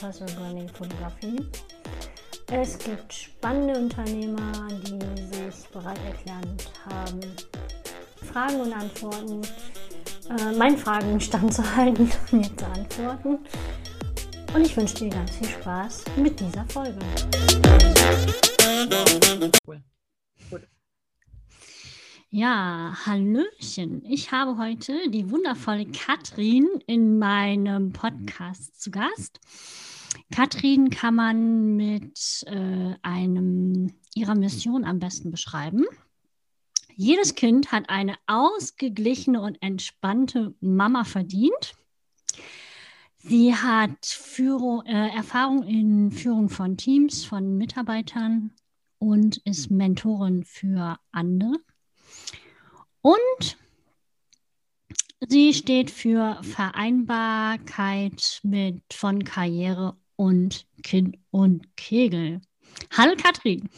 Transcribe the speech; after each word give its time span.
Personal 0.00 0.34
Branding 0.36 0.68
Fotografie. 0.68 1.44
Es 2.48 2.78
gibt 2.78 3.12
spannende 3.12 3.80
Unternehmer, 3.80 4.52
die 4.84 5.00
sich 5.22 5.68
bereit 5.70 5.98
erklärt 6.06 6.70
haben, 6.88 7.20
Fragen 8.22 8.60
und 8.60 8.72
Antworten, 8.72 9.40
meinen 10.56 10.78
Fragen 10.78 11.20
standzuhalten 11.20 12.10
und 12.32 12.40
mir 12.40 12.56
zu 12.56 12.66
antworten. 12.66 13.38
Und 14.54 14.62
ich 14.64 14.76
wünsche 14.76 14.94
dir 14.94 15.10
ganz 15.10 15.36
viel 15.36 15.48
Spaß 15.48 16.04
mit 16.16 16.40
dieser 16.40 16.64
Folge. 16.66 16.98
Cool. 20.50 20.62
Ja, 22.30 22.96
Hallöchen. 23.04 24.02
Ich 24.04 24.32
habe 24.32 24.56
heute 24.56 25.10
die 25.10 25.30
wundervolle 25.30 25.86
Katrin 25.86 26.66
in 26.86 27.18
meinem 27.18 27.92
Podcast 27.92 28.80
zu 28.80 28.90
Gast. 28.90 29.40
Katrin 30.34 30.90
kann 30.90 31.14
man 31.14 31.76
mit 31.76 32.44
äh, 32.46 32.94
einem 33.02 33.92
ihrer 34.14 34.34
Mission 34.34 34.84
am 34.84 34.98
besten 34.98 35.30
beschreiben. 35.30 35.84
Jedes 36.98 37.34
Kind 37.34 37.72
hat 37.72 37.90
eine 37.90 38.16
ausgeglichene 38.26 39.42
und 39.42 39.60
entspannte 39.60 40.54
Mama 40.60 41.04
verdient. 41.04 41.74
Sie 43.18 43.54
hat 43.54 44.06
Führung, 44.06 44.86
äh, 44.86 45.10
Erfahrung 45.10 45.62
in 45.64 46.10
Führung 46.10 46.48
von 46.48 46.78
Teams, 46.78 47.22
von 47.22 47.58
Mitarbeitern 47.58 48.52
und 48.98 49.36
ist 49.44 49.70
Mentorin 49.70 50.42
für 50.44 50.98
andere. 51.12 51.58
Und 53.02 53.58
sie 55.28 55.52
steht 55.52 55.90
für 55.90 56.40
Vereinbarkeit 56.42 58.40
mit 58.42 58.80
von 58.90 59.22
Karriere 59.22 59.98
und 60.16 60.66
Kind 60.82 61.18
und 61.30 61.76
Kegel. 61.76 62.40
Hallo 62.96 63.16
Katrin. 63.22 63.68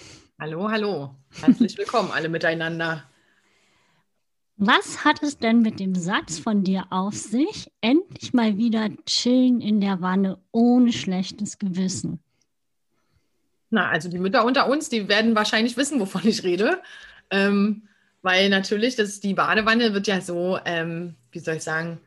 Hallo, 0.40 0.70
hallo. 0.70 1.16
Herzlich 1.40 1.76
willkommen 1.76 2.12
alle 2.12 2.28
miteinander. 2.28 3.02
Was 4.56 5.04
hat 5.04 5.20
es 5.20 5.38
denn 5.38 5.62
mit 5.62 5.80
dem 5.80 5.96
Satz 5.96 6.38
von 6.38 6.62
dir 6.62 6.84
auf 6.90 7.14
sich? 7.14 7.72
Endlich 7.80 8.32
mal 8.34 8.56
wieder 8.56 8.88
chillen 9.04 9.60
in 9.60 9.80
der 9.80 10.00
Wanne 10.00 10.38
ohne 10.52 10.92
schlechtes 10.92 11.58
Gewissen. 11.58 12.20
Na, 13.70 13.88
also 13.88 14.08
die 14.08 14.20
Mütter 14.20 14.44
unter 14.44 14.68
uns, 14.68 14.88
die 14.88 15.08
werden 15.08 15.34
wahrscheinlich 15.34 15.76
wissen, 15.76 15.98
wovon 15.98 16.24
ich 16.24 16.44
rede. 16.44 16.82
Ähm, 17.30 17.88
weil 18.22 18.48
natürlich, 18.48 18.94
das, 18.94 19.18
die 19.18 19.34
Badewanne 19.34 19.92
wird 19.92 20.06
ja 20.06 20.20
so, 20.20 20.60
ähm, 20.64 21.16
wie 21.32 21.40
soll 21.40 21.56
ich 21.56 21.64
sagen, 21.64 22.00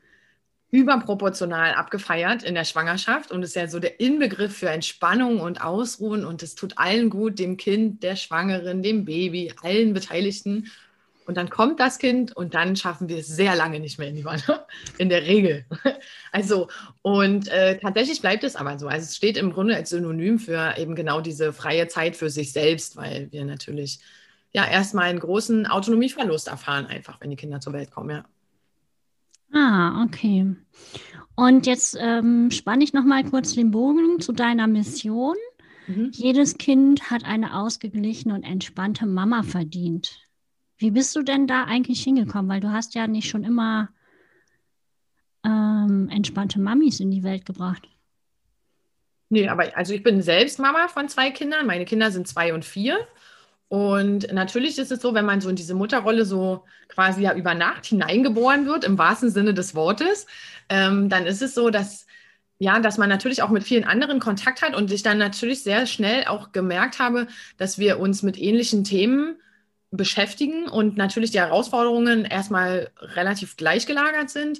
überproportional 0.71 1.73
abgefeiert 1.73 2.43
in 2.43 2.55
der 2.55 2.63
Schwangerschaft 2.63 3.31
und 3.31 3.43
ist 3.43 3.55
ja 3.55 3.67
so 3.67 3.79
der 3.79 3.99
Inbegriff 3.99 4.57
für 4.57 4.69
Entspannung 4.69 5.41
und 5.41 5.61
Ausruhen 5.61 6.25
und 6.25 6.41
es 6.41 6.55
tut 6.55 6.77
allen 6.77 7.09
gut, 7.09 7.39
dem 7.39 7.57
Kind, 7.57 8.03
der 8.03 8.15
Schwangeren, 8.15 8.81
dem 8.81 9.03
Baby, 9.03 9.53
allen 9.61 9.93
Beteiligten. 9.93 10.71
Und 11.27 11.35
dann 11.35 11.49
kommt 11.49 11.79
das 11.79 11.99
Kind 11.99 12.35
und 12.35 12.55
dann 12.55 12.75
schaffen 12.75 13.09
wir 13.09 13.17
es 13.17 13.27
sehr 13.27 13.55
lange 13.55 13.79
nicht 13.79 13.99
mehr 13.99 14.07
in 14.07 14.15
die 14.15 14.25
Wanne, 14.25 14.65
in 14.97 15.09
der 15.09 15.23
Regel. 15.23 15.65
Also, 16.33 16.69
und 17.01 17.49
äh, 17.49 17.77
tatsächlich 17.77 18.21
bleibt 18.21 18.45
es 18.45 18.55
aber 18.55 18.79
so. 18.79 18.87
Also 18.87 19.03
es 19.03 19.17
steht 19.17 19.35
im 19.35 19.51
Grunde 19.51 19.75
als 19.75 19.89
Synonym 19.89 20.39
für 20.39 20.75
eben 20.77 20.95
genau 20.95 21.19
diese 21.19 21.51
freie 21.51 21.89
Zeit 21.89 22.15
für 22.15 22.29
sich 22.29 22.53
selbst, 22.53 22.95
weil 22.95 23.29
wir 23.33 23.43
natürlich 23.43 23.99
ja 24.53 24.65
erstmal 24.65 25.09
einen 25.09 25.19
großen 25.19 25.67
Autonomieverlust 25.67 26.47
erfahren, 26.47 26.85
einfach, 26.85 27.19
wenn 27.19 27.29
die 27.29 27.35
Kinder 27.35 27.59
zur 27.59 27.73
Welt 27.73 27.91
kommen, 27.91 28.11
ja. 28.11 28.25
Ah, 29.53 30.03
okay. 30.03 30.55
Und 31.35 31.65
jetzt 31.65 31.97
ähm, 31.99 32.51
spanne 32.51 32.83
ich 32.83 32.93
noch 32.93 33.03
mal 33.03 33.23
kurz 33.23 33.53
den 33.53 33.71
Bogen 33.71 34.19
zu 34.19 34.31
deiner 34.31 34.67
Mission. 34.67 35.35
Mhm. 35.87 36.11
Jedes 36.13 36.57
Kind 36.57 37.09
hat 37.09 37.25
eine 37.25 37.55
ausgeglichene 37.55 38.33
und 38.33 38.43
entspannte 38.43 39.05
Mama 39.05 39.43
verdient. 39.43 40.19
Wie 40.77 40.91
bist 40.91 41.15
du 41.15 41.21
denn 41.21 41.47
da 41.47 41.65
eigentlich 41.65 42.03
hingekommen? 42.03 42.49
Weil 42.49 42.59
du 42.59 42.71
hast 42.71 42.95
ja 42.95 43.07
nicht 43.07 43.29
schon 43.29 43.43
immer 43.43 43.89
ähm, 45.45 46.09
entspannte 46.09 46.59
Mamis 46.59 46.99
in 46.99 47.11
die 47.11 47.23
Welt 47.23 47.45
gebracht. 47.45 47.87
Nee, 49.29 49.47
aber 49.47 49.75
also 49.77 49.93
ich 49.93 50.03
bin 50.03 50.21
selbst 50.21 50.59
Mama 50.59 50.87
von 50.89 51.07
zwei 51.07 51.31
Kindern. 51.31 51.65
Meine 51.65 51.85
Kinder 51.85 52.11
sind 52.11 52.27
zwei 52.27 52.53
und 52.53 52.65
vier. 52.65 52.99
Und 53.71 54.33
natürlich 54.33 54.77
ist 54.79 54.91
es 54.91 55.01
so, 55.01 55.13
wenn 55.13 55.23
man 55.23 55.39
so 55.39 55.47
in 55.47 55.55
diese 55.55 55.73
Mutterrolle 55.73 56.25
so 56.25 56.65
quasi 56.89 57.21
ja 57.21 57.33
über 57.33 57.53
Nacht 57.53 57.85
hineingeboren 57.85 58.65
wird, 58.65 58.83
im 58.83 58.97
wahrsten 58.97 59.29
Sinne 59.29 59.53
des 59.53 59.75
Wortes, 59.75 60.27
ähm, 60.67 61.07
dann 61.07 61.25
ist 61.25 61.41
es 61.41 61.55
so, 61.55 61.69
dass 61.69 62.05
ja, 62.57 62.81
dass 62.81 62.97
man 62.97 63.07
natürlich 63.07 63.41
auch 63.41 63.49
mit 63.49 63.63
vielen 63.63 63.85
anderen 63.85 64.19
Kontakt 64.19 64.61
hat 64.61 64.75
und 64.75 64.91
ich 64.91 65.03
dann 65.03 65.17
natürlich 65.17 65.63
sehr 65.63 65.85
schnell 65.85 66.25
auch 66.25 66.51
gemerkt 66.51 66.99
habe, 66.99 67.27
dass 67.55 67.79
wir 67.79 68.01
uns 68.01 68.23
mit 68.23 68.37
ähnlichen 68.37 68.83
Themen 68.83 69.37
beschäftigen 69.89 70.67
und 70.67 70.97
natürlich 70.97 71.31
die 71.31 71.39
Herausforderungen 71.39 72.25
erstmal 72.25 72.91
relativ 72.99 73.55
gleichgelagert 73.55 74.29
sind. 74.29 74.59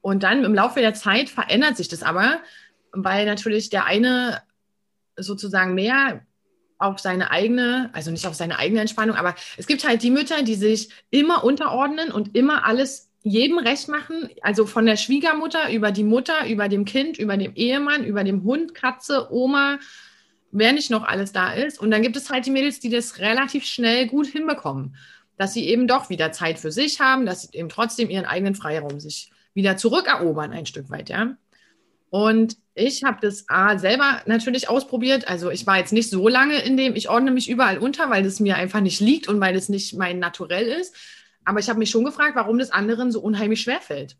Und 0.00 0.22
dann 0.22 0.44
im 0.44 0.54
Laufe 0.54 0.80
der 0.80 0.94
Zeit 0.94 1.28
verändert 1.28 1.76
sich 1.76 1.88
das 1.88 2.02
aber, 2.02 2.40
weil 2.92 3.26
natürlich 3.26 3.68
der 3.68 3.84
eine 3.84 4.40
sozusagen 5.18 5.74
mehr 5.74 6.22
auf 6.78 6.98
seine 6.98 7.30
eigene, 7.30 7.90
also 7.92 8.10
nicht 8.10 8.26
auf 8.26 8.34
seine 8.34 8.58
eigene 8.58 8.80
Entspannung, 8.80 9.16
aber 9.16 9.34
es 9.56 9.66
gibt 9.66 9.86
halt 9.86 10.02
die 10.02 10.10
Mütter, 10.10 10.42
die 10.42 10.54
sich 10.54 10.90
immer 11.10 11.44
unterordnen 11.44 12.12
und 12.12 12.36
immer 12.36 12.64
alles 12.64 13.10
jedem 13.22 13.58
recht 13.58 13.88
machen, 13.88 14.28
also 14.42 14.66
von 14.66 14.86
der 14.86 14.96
Schwiegermutter 14.96 15.72
über 15.72 15.90
die 15.90 16.04
Mutter, 16.04 16.46
über 16.48 16.68
dem 16.68 16.84
Kind, 16.84 17.18
über 17.18 17.36
dem 17.36 17.54
Ehemann, 17.56 18.04
über 18.04 18.22
dem 18.22 18.44
Hund, 18.44 18.72
Katze, 18.74 19.32
Oma, 19.32 19.78
wer 20.52 20.72
nicht 20.72 20.90
noch 20.90 21.02
alles 21.02 21.32
da 21.32 21.52
ist. 21.52 21.80
Und 21.80 21.90
dann 21.90 22.02
gibt 22.02 22.16
es 22.16 22.30
halt 22.30 22.46
die 22.46 22.52
Mädels, 22.52 22.78
die 22.78 22.90
das 22.90 23.18
relativ 23.18 23.64
schnell 23.64 24.06
gut 24.06 24.26
hinbekommen, 24.26 24.96
dass 25.36 25.54
sie 25.54 25.68
eben 25.68 25.88
doch 25.88 26.08
wieder 26.08 26.30
Zeit 26.30 26.58
für 26.58 26.70
sich 26.70 27.00
haben, 27.00 27.26
dass 27.26 27.42
sie 27.42 27.58
eben 27.58 27.68
trotzdem 27.68 28.10
ihren 28.10 28.26
eigenen 28.26 28.54
Freiraum 28.54 29.00
sich 29.00 29.30
wieder 29.54 29.76
zurückerobern 29.76 30.52
ein 30.52 30.66
Stück 30.66 30.88
weit, 30.90 31.08
ja. 31.08 31.36
Und 32.10 32.56
ich 32.74 33.04
habe 33.04 33.18
das 33.20 33.48
A 33.48 33.78
selber 33.78 34.22
natürlich 34.26 34.68
ausprobiert. 34.68 35.28
Also 35.28 35.50
ich 35.50 35.66
war 35.66 35.78
jetzt 35.78 35.92
nicht 35.92 36.10
so 36.10 36.28
lange 36.28 36.58
in 36.60 36.76
dem, 36.76 36.94
ich 36.94 37.08
ordne 37.08 37.30
mich 37.30 37.48
überall 37.48 37.78
unter, 37.78 38.10
weil 38.10 38.22
das 38.22 38.40
mir 38.40 38.56
einfach 38.56 38.80
nicht 38.80 39.00
liegt 39.00 39.28
und 39.28 39.40
weil 39.40 39.56
es 39.56 39.68
nicht 39.68 39.94
mein 39.94 40.18
Naturell 40.18 40.66
ist. 40.66 40.94
Aber 41.44 41.60
ich 41.60 41.68
habe 41.68 41.78
mich 41.78 41.90
schon 41.90 42.04
gefragt, 42.04 42.36
warum 42.36 42.58
das 42.58 42.70
anderen 42.70 43.10
so 43.10 43.20
unheimlich 43.20 43.62
schwer 43.62 43.80
fällt. 43.80 44.16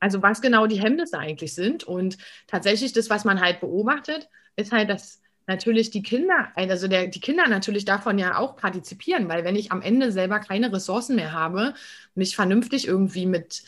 Also 0.00 0.22
was 0.22 0.40
genau 0.40 0.66
die 0.66 0.80
Hemmnisse 0.80 1.18
eigentlich 1.18 1.54
sind. 1.54 1.84
Und 1.84 2.18
tatsächlich 2.46 2.92
das, 2.92 3.10
was 3.10 3.24
man 3.24 3.40
halt 3.40 3.60
beobachtet, 3.60 4.28
ist 4.56 4.72
halt, 4.72 4.88
dass 4.88 5.20
natürlich 5.46 5.90
die 5.90 6.02
Kinder, 6.02 6.48
also 6.54 6.88
der, 6.88 7.08
die 7.08 7.20
Kinder 7.20 7.48
natürlich 7.48 7.84
davon 7.84 8.18
ja 8.18 8.38
auch 8.38 8.56
partizipieren, 8.56 9.28
weil 9.28 9.44
wenn 9.44 9.56
ich 9.56 9.72
am 9.72 9.82
Ende 9.82 10.12
selber 10.12 10.38
keine 10.38 10.72
Ressourcen 10.72 11.16
mehr 11.16 11.32
habe, 11.32 11.74
mich 12.14 12.36
vernünftig 12.36 12.86
irgendwie 12.86 13.26
mit 13.26 13.64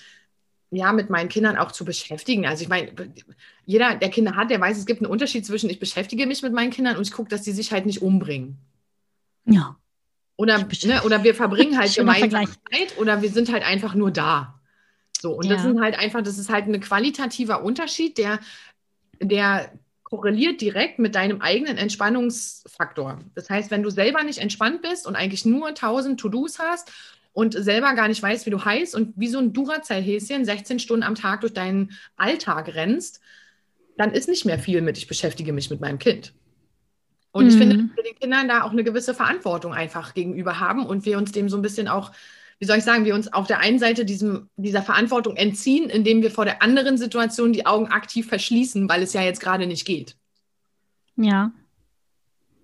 ja, 0.70 0.92
mit 0.92 1.10
meinen 1.10 1.28
Kindern 1.28 1.56
auch 1.56 1.72
zu 1.72 1.84
beschäftigen. 1.84 2.46
Also 2.46 2.62
ich 2.62 2.68
meine, 2.68 2.92
jeder, 3.66 3.96
der 3.96 4.08
Kinder 4.08 4.36
hat, 4.36 4.50
der 4.50 4.60
weiß, 4.60 4.78
es 4.78 4.86
gibt 4.86 5.00
einen 5.02 5.10
Unterschied 5.10 5.44
zwischen 5.44 5.68
ich 5.68 5.80
beschäftige 5.80 6.26
mich 6.26 6.42
mit 6.42 6.52
meinen 6.52 6.70
Kindern 6.70 6.96
und 6.96 7.02
ich 7.02 7.12
gucke, 7.12 7.28
dass 7.28 7.42
die 7.42 7.52
sich 7.52 7.72
halt 7.72 7.86
nicht 7.86 8.02
umbringen. 8.02 8.56
Ja. 9.46 9.76
Oder, 10.36 10.58
ne, 10.58 11.02
oder 11.04 11.24
wir 11.24 11.34
verbringen 11.34 11.76
halt 11.76 11.94
gemeinsam 11.96 12.46
Zeit 12.46 12.96
oder 12.98 13.20
wir 13.20 13.30
sind 13.30 13.52
halt 13.52 13.64
einfach 13.64 13.94
nur 13.94 14.10
da. 14.10 14.60
So, 15.20 15.32
und 15.32 15.46
ja. 15.46 15.54
das 15.54 15.62
sind 15.62 15.80
halt 15.80 15.98
einfach, 15.98 16.22
das 16.22 16.38
ist 16.38 16.50
halt 16.50 16.66
ein 16.66 16.80
qualitativer 16.80 17.62
Unterschied, 17.62 18.16
der, 18.16 18.38
der 19.20 19.72
korreliert 20.04 20.60
direkt 20.60 20.98
mit 20.98 21.14
deinem 21.14 21.40
eigenen 21.40 21.76
Entspannungsfaktor. 21.76 23.20
Das 23.34 23.50
heißt, 23.50 23.70
wenn 23.70 23.82
du 23.82 23.90
selber 23.90 24.22
nicht 24.22 24.38
entspannt 24.38 24.82
bist 24.82 25.06
und 25.06 25.14
eigentlich 25.14 25.44
nur 25.44 25.68
1000 25.68 26.18
To-Dos 26.18 26.58
hast 26.58 26.90
und 27.32 27.54
selber 27.54 27.94
gar 27.94 28.08
nicht 28.08 28.22
weißt, 28.22 28.46
wie 28.46 28.50
du 28.50 28.64
heißt 28.64 28.94
und 28.94 29.12
wie 29.16 29.28
so 29.28 29.38
ein 29.38 29.52
Duracell-Häschen 29.52 30.44
16 30.44 30.78
Stunden 30.78 31.02
am 31.02 31.14
Tag 31.14 31.42
durch 31.42 31.52
deinen 31.54 31.92
Alltag 32.16 32.74
rennst, 32.74 33.20
dann 33.96 34.12
ist 34.12 34.28
nicht 34.28 34.44
mehr 34.44 34.58
viel 34.58 34.80
mit, 34.80 34.98
ich 34.98 35.06
beschäftige 35.06 35.52
mich 35.52 35.70
mit 35.70 35.80
meinem 35.80 35.98
Kind. 35.98 36.32
Und 37.32 37.44
mhm. 37.44 37.50
ich 37.50 37.56
finde, 37.56 37.76
dass 37.76 37.96
wir 37.96 38.04
den 38.04 38.18
Kindern 38.18 38.48
da 38.48 38.62
auch 38.62 38.72
eine 38.72 38.84
gewisse 38.84 39.14
Verantwortung 39.14 39.72
einfach 39.72 40.14
gegenüber 40.14 40.58
haben 40.58 40.86
und 40.86 41.04
wir 41.04 41.18
uns 41.18 41.32
dem 41.32 41.48
so 41.48 41.56
ein 41.56 41.62
bisschen 41.62 41.86
auch, 41.86 42.12
wie 42.58 42.66
soll 42.66 42.78
ich 42.78 42.84
sagen, 42.84 43.04
wir 43.04 43.14
uns 43.14 43.32
auf 43.32 43.46
der 43.46 43.60
einen 43.60 43.78
Seite 43.78 44.04
diesem, 44.04 44.48
dieser 44.56 44.82
Verantwortung 44.82 45.36
entziehen, 45.36 45.88
indem 45.88 46.22
wir 46.22 46.30
vor 46.30 46.44
der 46.44 46.62
anderen 46.62 46.98
Situation 46.98 47.52
die 47.52 47.66
Augen 47.66 47.86
aktiv 47.86 48.26
verschließen, 48.28 48.88
weil 48.88 49.02
es 49.02 49.12
ja 49.12 49.22
jetzt 49.22 49.40
gerade 49.40 49.66
nicht 49.66 49.86
geht. 49.86 50.16
Ja. 51.16 51.52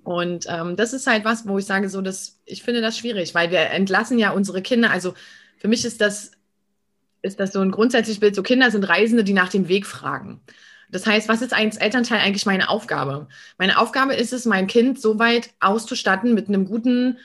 Und 0.07 0.47
ähm, 0.49 0.77
das 0.77 0.93
ist 0.93 1.09
halt 1.09 1.25
was, 1.25 1.49
wo 1.49 1.59
ich 1.59 1.67
sage, 1.67 1.89
so, 1.89 2.01
dass 2.01 2.39
ich 2.45 2.63
finde 2.63 2.81
das 2.81 2.97
schwierig, 2.97 3.35
weil 3.35 3.51
wir 3.51 3.59
entlassen 3.71 4.21
ja 4.21 4.31
unsere 4.31 4.63
Kinder. 4.63 4.93
Also 4.93 5.15
für 5.59 5.67
mich 5.67 5.85
ist 5.85 6.01
das 6.01 6.31
ist 7.23 7.41
das 7.41 7.53
so 7.53 7.61
ein 7.61 7.73
grundsätzliches 7.73 8.21
Bild, 8.21 8.37
so 8.37 8.45
Kinder 8.45 8.71
sind 8.71 8.85
Reisende, 8.89 9.25
die 9.25 9.33
nach 9.33 9.49
dem 9.49 9.67
Weg 9.67 9.85
fragen. 9.85 10.41
Das 10.91 11.07
heißt, 11.07 11.29
was 11.29 11.43
ist 11.43 11.53
als 11.53 11.77
Elternteil 11.77 12.21
eigentlich 12.21 12.47
meine 12.47 12.69
Aufgabe? 12.69 13.27
Meine 13.59 13.79
Aufgabe 13.79 14.15
ist 14.15 14.33
es, 14.33 14.45
mein 14.45 14.69
Kind 14.69 15.01
so 15.01 15.19
weit 15.19 15.51
auszustatten 15.59 16.35
mit 16.35 16.47
einem 16.47 16.67
guten, 16.67 17.19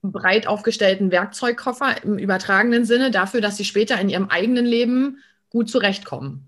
breit 0.00 0.46
aufgestellten 0.46 1.10
Werkzeugkoffer 1.10 2.02
im 2.04 2.18
übertragenen 2.18 2.86
Sinne 2.86 3.10
dafür, 3.10 3.42
dass 3.42 3.58
sie 3.58 3.66
später 3.66 4.00
in 4.00 4.08
ihrem 4.08 4.30
eigenen 4.30 4.64
Leben 4.64 5.18
gut 5.50 5.68
zurechtkommen. 5.68 6.46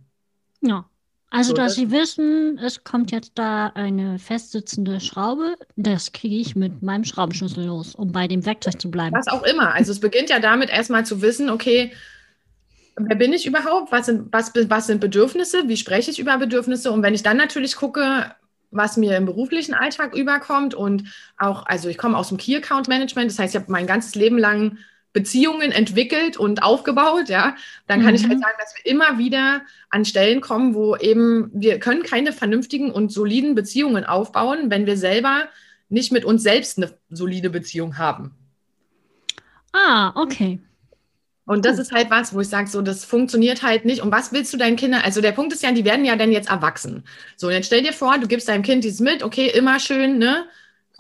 Ja. 0.63 0.90
Also, 1.31 1.51
so, 1.51 1.55
dass 1.55 1.73
das 1.73 1.77
sie 1.77 1.91
wissen, 1.91 2.59
es 2.59 2.83
kommt 2.83 3.13
jetzt 3.13 3.33
da 3.37 3.69
eine 3.69 4.19
festsitzende 4.19 5.01
Schraube, 5.01 5.55
das 5.77 6.13
kriege 6.13 6.37
ich 6.37 6.57
mit 6.57 6.83
meinem 6.83 7.05
Schraubenschlüssel 7.05 7.65
los, 7.65 7.95
um 7.95 8.11
bei 8.11 8.27
dem 8.27 8.45
Werkzeug 8.45 8.81
zu 8.81 8.91
bleiben. 8.91 9.17
Was 9.17 9.29
auch 9.29 9.45
immer. 9.45 9.73
Also, 9.73 9.93
es 9.93 10.01
beginnt 10.01 10.29
ja 10.29 10.41
damit, 10.41 10.71
erstmal 10.71 11.07
zu 11.07 11.23
wissen, 11.23 11.49
okay, 11.49 11.93
wer 12.97 13.17
bin 13.17 13.33
ich 13.33 13.47
überhaupt? 13.47 13.93
Was 13.93 14.07
sind, 14.07 14.33
was, 14.33 14.53
was 14.55 14.87
sind 14.87 15.01
Bedürfnisse? 15.01 15.69
Wie 15.69 15.77
spreche 15.77 16.11
ich 16.11 16.19
über 16.19 16.37
Bedürfnisse? 16.37 16.91
Und 16.91 17.03
wenn 17.03 17.15
ich 17.15 17.23
dann 17.23 17.37
natürlich 17.37 17.77
gucke, 17.77 18.35
was 18.71 18.97
mir 18.97 19.17
im 19.17 19.27
beruflichen 19.27 19.75
Alltag 19.75 20.15
überkommt 20.15 20.75
und 20.75 21.05
auch, 21.37 21.67
also 21.67 21.89
ich 21.89 21.99
komme 21.99 22.17
aus 22.17 22.29
dem 22.29 22.39
Key 22.39 22.57
Account 22.57 22.89
Management, 22.89 23.31
das 23.31 23.39
heißt, 23.39 23.55
ich 23.55 23.61
habe 23.61 23.73
mein 23.73 23.87
ganzes 23.87 24.15
Leben 24.15 24.39
lang 24.39 24.79
Beziehungen 25.13 25.73
entwickelt 25.73 26.37
und 26.37 26.63
aufgebaut, 26.63 27.29
ja, 27.29 27.57
dann 27.87 28.01
kann 28.01 28.11
mhm. 28.11 28.15
ich 28.15 28.23
halt 28.23 28.39
mhm. 28.39 28.43
sagen, 28.43 28.57
dass 28.61 28.75
wir 28.77 28.87
immer 28.91 29.19
wieder 29.19 29.63
an 29.89 30.05
Stellen 30.05 30.41
kommen, 30.41 30.75
wo 30.75 30.97
eben 30.97 31.51
wir 31.53 31.81
können 31.81 32.03
keine 32.03 32.33
vernünftigen 32.33 32.91
und 32.91 33.11
soliden 33.13 33.55
Beziehungen 33.55 34.05
aufbauen, 34.05 34.71
wenn 34.71 34.87
wir 34.87 34.97
selber 34.97 35.49
nicht 35.89 36.13
mit 36.13 36.25
uns 36.25 36.43
selbst 36.43 36.79
eine 36.79 36.95
solide 37.11 37.51
Beziehung 37.51 37.99
haben. 37.99 38.37
Ah, 39.73 40.13
okay. 40.15 40.61
Und 41.47 41.65
das 41.65 41.81
ist 41.81 41.91
halt 41.91 42.11
was, 42.11 42.33
wo 42.33 42.41
ich 42.41 42.49
sage, 42.49 42.69
so, 42.69 42.81
das 42.81 43.05
funktioniert 43.05 43.65
halt 43.65 43.85
nicht. 43.85 44.03
Und 44.03 44.13
was 44.13 44.33
willst 44.33 44.53
du 44.53 44.57
deinen 44.57 44.77
Kindern? 44.77 45.03
Also 45.03 45.21
der 45.21 45.33
Punkt 45.33 45.53
ist 45.53 45.65
ja, 45.65 45.73
die 45.73 45.85
werden 45.85 46.05
ja 46.05 46.15
dann 46.15 46.31
jetzt 46.31 46.49
erwachsen. 46.49 47.03
So, 47.37 47.49
und 47.49 47.55
jetzt 47.55 47.67
stell 47.67 47.83
dir 47.83 47.93
vor, 47.93 48.19
du 48.19 48.29
gibst 48.29 48.49
deinem 48.49 48.63
Kind 48.63 48.85
dieses 48.85 49.01
mit, 49.01 49.25
okay, 49.25 49.49
immer 49.49 49.81
schön, 49.81 50.19
ne? 50.19 50.47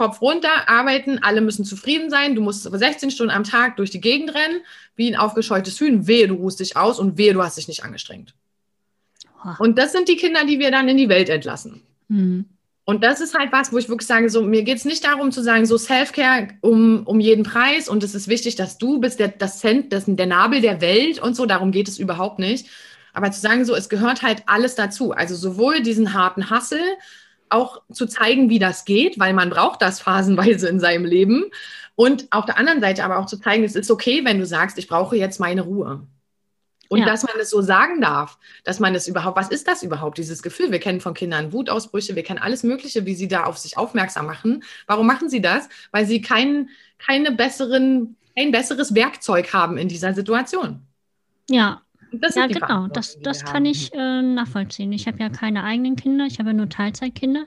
Kopf 0.00 0.23
runter, 0.23 0.67
arbeiten, 0.67 1.19
alle 1.19 1.43
müssen 1.43 1.67
zufrieden 1.67 2.08
sein. 2.08 2.35
Du 2.35 2.41
musst 2.41 2.62
16 2.62 3.11
Stunden 3.11 3.31
am 3.31 3.44
Tag 3.44 3.76
durch 3.76 3.91
die 3.91 4.00
Gegend 4.00 4.35
rennen, 4.35 4.62
wie 4.97 5.12
ein 5.12 5.14
aufgescheutes 5.14 5.79
Hühn. 5.79 6.06
Wehe, 6.06 6.26
du 6.26 6.37
ruhst 6.37 6.58
dich 6.58 6.75
aus 6.75 6.99
und 6.99 7.19
wehe, 7.19 7.35
du 7.35 7.43
hast 7.43 7.58
dich 7.58 7.69
nicht 7.69 7.85
angestrengt. 7.85 8.35
Und 9.58 9.76
das 9.76 9.93
sind 9.93 10.08
die 10.08 10.17
Kinder, 10.17 10.47
die 10.47 10.58
wir 10.58 10.70
dann 10.70 10.88
in 10.88 10.97
die 10.97 11.11
Welt 11.11 11.29
entlassen. 11.29 11.82
Mhm. 12.08 12.47
Und 12.87 13.05
das 13.05 13.20
ist 13.20 13.38
halt 13.38 13.52
was, 13.52 13.75
wo 13.75 13.79
ich 13.79 13.91
wirklich 13.91 14.06
sage, 14.06 14.31
so, 14.31 14.41
mir 14.41 14.62
geht 14.62 14.79
es 14.79 14.87
nicht 14.87 15.05
darum 15.05 15.32
zu 15.32 15.43
sagen, 15.43 15.67
so 15.67 15.76
Self-Care 15.76 16.49
um, 16.62 17.06
um 17.06 17.20
jeden 17.20 17.44
Preis 17.44 17.87
und 17.87 18.02
es 18.02 18.14
ist 18.14 18.26
wichtig, 18.26 18.56
dass 18.56 18.79
du 18.79 19.00
bist 19.00 19.20
der, 19.20 19.29
das 19.29 19.61
Cent, 19.61 19.93
das, 19.93 20.05
der 20.06 20.26
Nabel 20.26 20.62
der 20.62 20.81
Welt 20.81 21.20
und 21.20 21.37
so, 21.37 21.44
darum 21.44 21.73
geht 21.73 21.88
es 21.88 21.99
überhaupt 21.99 22.38
nicht. 22.38 22.69
Aber 23.12 23.31
zu 23.32 23.41
sagen, 23.41 23.67
so, 23.67 23.75
es 23.75 23.91
gehört 23.91 24.23
halt 24.23 24.44
alles 24.47 24.76
dazu. 24.76 25.12
Also 25.12 25.37
sowohl 25.37 25.82
diesen 25.82 26.14
harten 26.14 26.49
Hassel, 26.49 26.81
auch 27.50 27.82
zu 27.93 28.06
zeigen, 28.06 28.49
wie 28.49 28.58
das 28.58 28.85
geht, 28.85 29.19
weil 29.19 29.32
man 29.32 29.50
braucht 29.50 29.82
das 29.82 30.00
phasenweise 30.00 30.69
in 30.69 30.81
seinem 30.81 31.05
Leben. 31.05 31.44
Und 31.94 32.29
auf 32.31 32.47
der 32.47 32.56
anderen 32.56 32.81
Seite 32.81 33.05
aber 33.05 33.19
auch 33.19 33.26
zu 33.26 33.38
zeigen, 33.38 33.64
es 33.64 33.76
ist 33.76 33.91
okay, 33.91 34.25
wenn 34.25 34.38
du 34.38 34.47
sagst, 34.47 34.79
ich 34.79 34.88
brauche 34.88 35.17
jetzt 35.17 35.41
meine 35.41 35.62
Ruhe. 35.62 36.06
Und 36.88 37.00
ja. 37.00 37.06
dass 37.06 37.23
man 37.23 37.37
es 37.41 37.50
so 37.50 37.61
sagen 37.62 38.00
darf, 38.00 38.37
dass 38.64 38.81
man 38.81 38.97
es 38.97 39.06
überhaupt, 39.06 39.37
was 39.37 39.49
ist 39.49 39.69
das 39.69 39.85
überhaupt, 39.85 40.19
dieses 40.19 40.43
Gefühl? 40.43 40.73
Wir 40.73 40.81
kennen 40.81 41.00
von 41.00 41.14
Kindern 41.14 41.52
Wutausbrüche, 41.52 42.17
wir 42.17 42.25
kennen 42.25 42.41
alles 42.41 42.64
Mögliche, 42.64 43.06
wie 43.06 43.14
sie 43.14 43.29
da 43.29 43.44
auf 43.44 43.58
sich 43.58 43.79
aufmerksam 43.79 44.26
machen. 44.26 44.64
Warum 44.88 45.06
machen 45.06 45.29
sie 45.29 45.41
das? 45.41 45.69
Weil 45.93 46.05
sie 46.05 46.20
kein, 46.20 46.69
keine 46.99 47.31
besseren, 47.31 48.17
kein 48.37 48.50
besseres 48.50 48.93
Werkzeug 48.93 49.52
haben 49.52 49.79
in 49.79 49.87
dieser 49.87 50.14
Situation. 50.14 50.81
Ja. 51.49 51.82
Ja, 52.35 52.47
genau, 52.47 52.89
das, 52.89 53.19
das 53.21 53.45
kann 53.45 53.65
ich 53.65 53.93
äh, 53.95 54.23
nachvollziehen. 54.23 54.93
Ich 54.93 55.07
habe 55.07 55.19
ja 55.19 55.29
keine 55.29 55.62
eigenen 55.65 55.97
Kinder, 55.97 56.27
ich 56.27 56.39
habe 56.39 56.51
ja 56.51 56.55
nur 56.55 56.69
Teilzeitkinder. 56.69 57.47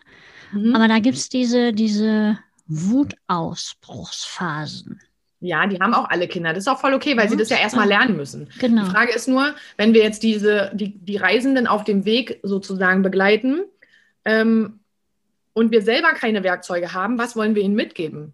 Mhm. 0.51 0.75
Aber 0.75 0.88
da 0.88 1.00
gibt 1.00 1.18
es 1.18 1.30
diese, 1.30 1.74
diese 1.74 2.39
Wutausbruchsphasen. 2.68 5.01
Ja, 5.39 5.65
die 5.68 5.80
haben 5.81 5.94
auch 5.94 6.10
alle 6.10 6.30
Kinder. 6.30 6.54
Das 6.54 6.63
ist 6.63 6.69
auch 6.69 6.80
voll 6.80 6.94
okay, 6.94 7.18
weil 7.18 7.25
ja, 7.25 7.31
sie 7.31 7.38
das 7.38 7.50
ja 7.50 7.57
erstmal 7.57 7.88
lernen 7.88 8.15
müssen. 8.15 8.48
Genau. 8.60 8.86
Die 8.86 8.89
Frage 8.89 9.12
ist 9.12 9.27
nur, 9.27 9.54
wenn 9.75 9.94
wir 9.94 10.01
jetzt 10.01 10.24
diese, 10.24 10.71
die, 10.74 10.98
die 10.98 11.18
Reisenden 11.18 11.68
auf 11.68 11.83
dem 11.83 12.06
Weg 12.06 12.39
sozusagen 12.44 13.01
begleiten 13.01 13.65
ähm, 14.24 14.80
und 15.51 15.71
wir 15.71 15.81
selber 15.81 16.13
keine 16.13 16.44
Werkzeuge 16.44 16.94
haben, 16.94 17.18
was 17.18 17.36
wollen 17.36 17.56
wir 17.56 17.62
ihnen 17.62 17.75
mitgeben? 17.75 18.31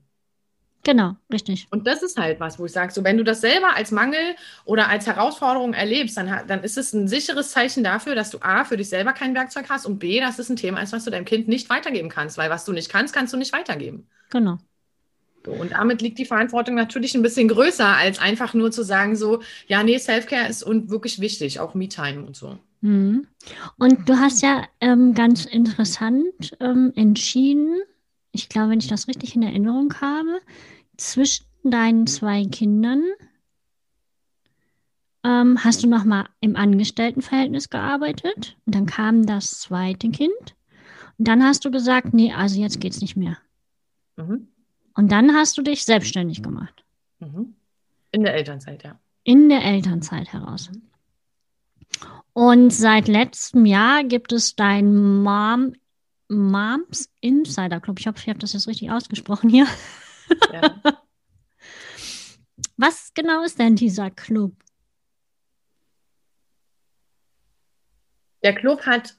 Genau, 0.83 1.15
richtig. 1.31 1.67
Und 1.71 1.87
das 1.87 2.03
ist 2.03 2.17
halt 2.17 2.39
was, 2.39 2.57
wo 2.57 2.65
ich 2.65 2.71
sage, 2.71 2.93
so 2.93 3.03
wenn 3.03 3.17
du 3.17 3.23
das 3.23 3.41
selber 3.41 3.75
als 3.75 3.91
Mangel 3.91 4.35
oder 4.63 4.87
als 4.87 5.07
Herausforderung 5.07 5.73
erlebst, 5.73 6.15
dann, 6.15 6.47
dann 6.47 6.63
ist 6.63 6.77
es 6.77 6.93
ein 6.93 7.07
sicheres 7.07 7.51
Zeichen 7.51 7.83
dafür, 7.83 8.15
dass 8.15 8.29
du 8.29 8.39
A, 8.41 8.63
für 8.63 8.77
dich 8.77 8.89
selber 8.89 9.11
kein 9.11 9.35
Werkzeug 9.35 9.65
hast 9.69 9.85
und 9.85 9.99
B, 9.99 10.19
dass 10.21 10.39
es 10.39 10.49
ein 10.49 10.55
Thema 10.55 10.81
ist, 10.81 10.93
was 10.93 11.03
du 11.03 11.11
deinem 11.11 11.25
Kind 11.25 11.47
nicht 11.47 11.69
weitergeben 11.69 12.09
kannst, 12.09 12.37
weil 12.37 12.49
was 12.49 12.63
du 12.63 12.71
nicht 12.71 12.89
kannst, 12.89 13.13
kannst 13.13 13.33
du 13.33 13.37
nicht 13.37 13.51
weitergeben. 13.51 14.07
Genau. 14.29 14.57
So, 15.45 15.51
und 15.51 15.71
damit 15.71 16.01
liegt 16.01 16.17
die 16.17 16.25
Verantwortung 16.25 16.75
natürlich 16.75 17.15
ein 17.15 17.21
bisschen 17.21 17.47
größer, 17.47 17.87
als 17.87 18.19
einfach 18.19 18.53
nur 18.53 18.71
zu 18.71 18.83
sagen, 18.83 19.15
so, 19.15 19.41
ja, 19.67 19.83
nee, 19.83 19.97
Selfcare 19.97 20.47
ist 20.47 20.63
und 20.63 20.89
wirklich 20.89 21.19
wichtig, 21.19 21.59
auch 21.59 21.73
Me-Time 21.73 22.25
und 22.25 22.35
so. 22.35 22.57
Mhm. 22.81 23.27
Und 23.77 24.07
du 24.07 24.17
hast 24.17 24.41
ja 24.41 24.63
ähm, 24.79 25.13
ganz 25.13 25.45
interessant 25.45 26.55
ähm, 26.59 26.93
entschieden, 26.95 27.81
ich 28.31 28.49
glaube, 28.49 28.71
wenn 28.71 28.79
ich 28.79 28.87
das 28.87 29.07
richtig 29.07 29.35
in 29.35 29.43
Erinnerung 29.43 29.93
habe, 30.01 30.41
zwischen 30.97 31.45
deinen 31.63 32.07
zwei 32.07 32.45
Kindern 32.45 33.03
ähm, 35.23 35.63
hast 35.63 35.83
du 35.83 35.87
nochmal 35.87 36.27
im 36.39 36.55
Angestelltenverhältnis 36.55 37.69
gearbeitet 37.69 38.57
und 38.65 38.75
dann 38.75 38.85
kam 38.85 39.25
das 39.25 39.59
zweite 39.59 40.09
Kind. 40.09 40.55
Und 41.17 41.27
dann 41.27 41.43
hast 41.43 41.65
du 41.65 41.71
gesagt, 41.71 42.13
nee, 42.13 42.33
also 42.33 42.59
jetzt 42.59 42.79
geht 42.79 42.93
es 42.93 43.01
nicht 43.01 43.17
mehr. 43.17 43.37
Mhm. 44.15 44.47
Und 44.95 45.11
dann 45.11 45.33
hast 45.33 45.57
du 45.57 45.61
dich 45.61 45.83
selbstständig 45.83 46.41
gemacht. 46.41 46.85
Mhm. 47.19 47.55
In 48.11 48.23
der 48.23 48.33
Elternzeit, 48.35 48.83
ja. 48.83 48.99
In 49.23 49.49
der 49.49 49.63
Elternzeit 49.63 50.31
heraus. 50.31 50.71
Und 52.33 52.71
seit 52.71 53.07
letztem 53.07 53.65
Jahr 53.65 54.03
gibt 54.03 54.31
es 54.31 54.55
dein 54.55 55.21
Mom, 55.21 55.73
Moms 56.29 57.09
Insider 57.21 57.79
Club. 57.79 57.99
Ich 57.99 58.07
hoffe, 58.07 58.19
ich 58.19 58.29
habe 58.29 58.39
das 58.39 58.53
jetzt 58.53 58.67
richtig 58.67 58.91
ausgesprochen 58.91 59.49
hier. 59.49 59.67
Ja. 60.53 60.81
Was 62.77 63.13
genau 63.13 63.43
ist 63.43 63.59
denn 63.59 63.75
dieser 63.75 64.09
Club? 64.09 64.53
Der 68.43 68.55
Club 68.55 68.85
hat 68.85 69.15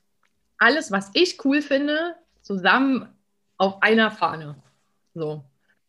alles, 0.57 0.91
was 0.91 1.11
ich 1.13 1.45
cool 1.45 1.61
finde, 1.61 2.17
zusammen 2.41 3.09
auf 3.59 3.83
einer 3.83 4.11
Fahne. 4.11 4.57
So. 5.15 5.45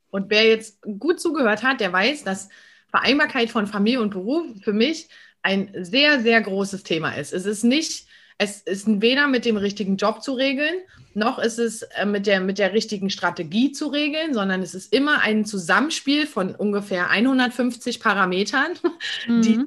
Und 0.10 0.30
wer 0.30 0.46
jetzt 0.46 0.82
gut 0.82 1.22
zugehört 1.22 1.64
hat, 1.64 1.80
der 1.80 1.94
weiß, 1.94 2.26
dass 2.26 2.50
Vereinbarkeit 2.90 3.50
von 3.50 3.68
Familie 3.68 4.02
und 4.02 4.10
Beruf 4.10 4.46
für 4.62 4.74
mich 4.74 5.08
ein 5.42 5.72
sehr, 5.74 6.20
sehr 6.20 6.42
großes 6.42 6.84
Thema 6.84 7.14
ist. 7.14 7.32
Es 7.32 7.46
ist 7.46 7.64
nicht, 7.64 8.08
es 8.42 8.60
ist 8.62 8.88
weder 9.02 9.28
mit 9.28 9.46
dem 9.46 9.56
richtigen 9.56 9.98
Job 9.98 10.24
zu 10.24 10.34
regeln, 10.34 10.74
noch 11.14 11.38
ist 11.38 11.60
es 11.60 11.84
äh, 11.84 12.08
mit 12.08 12.26
der, 12.26 12.40
mit 12.40 12.58
der 12.58 12.74
richtigen 12.74 13.12
Strategie 13.12 13.72
zu 13.72 13.86
regeln, 13.86 14.34
sondern 14.34 14.64
es 14.64 14.74
ist 14.74 14.92
immer 14.92 15.20
ein 15.22 15.46
Zusammenspiel 15.46 16.26
von 16.26 16.56
ungefähr 16.56 17.12
150 17.12 18.00
Parametern, 18.00 18.72
mhm. 19.28 19.42
die 19.44 19.66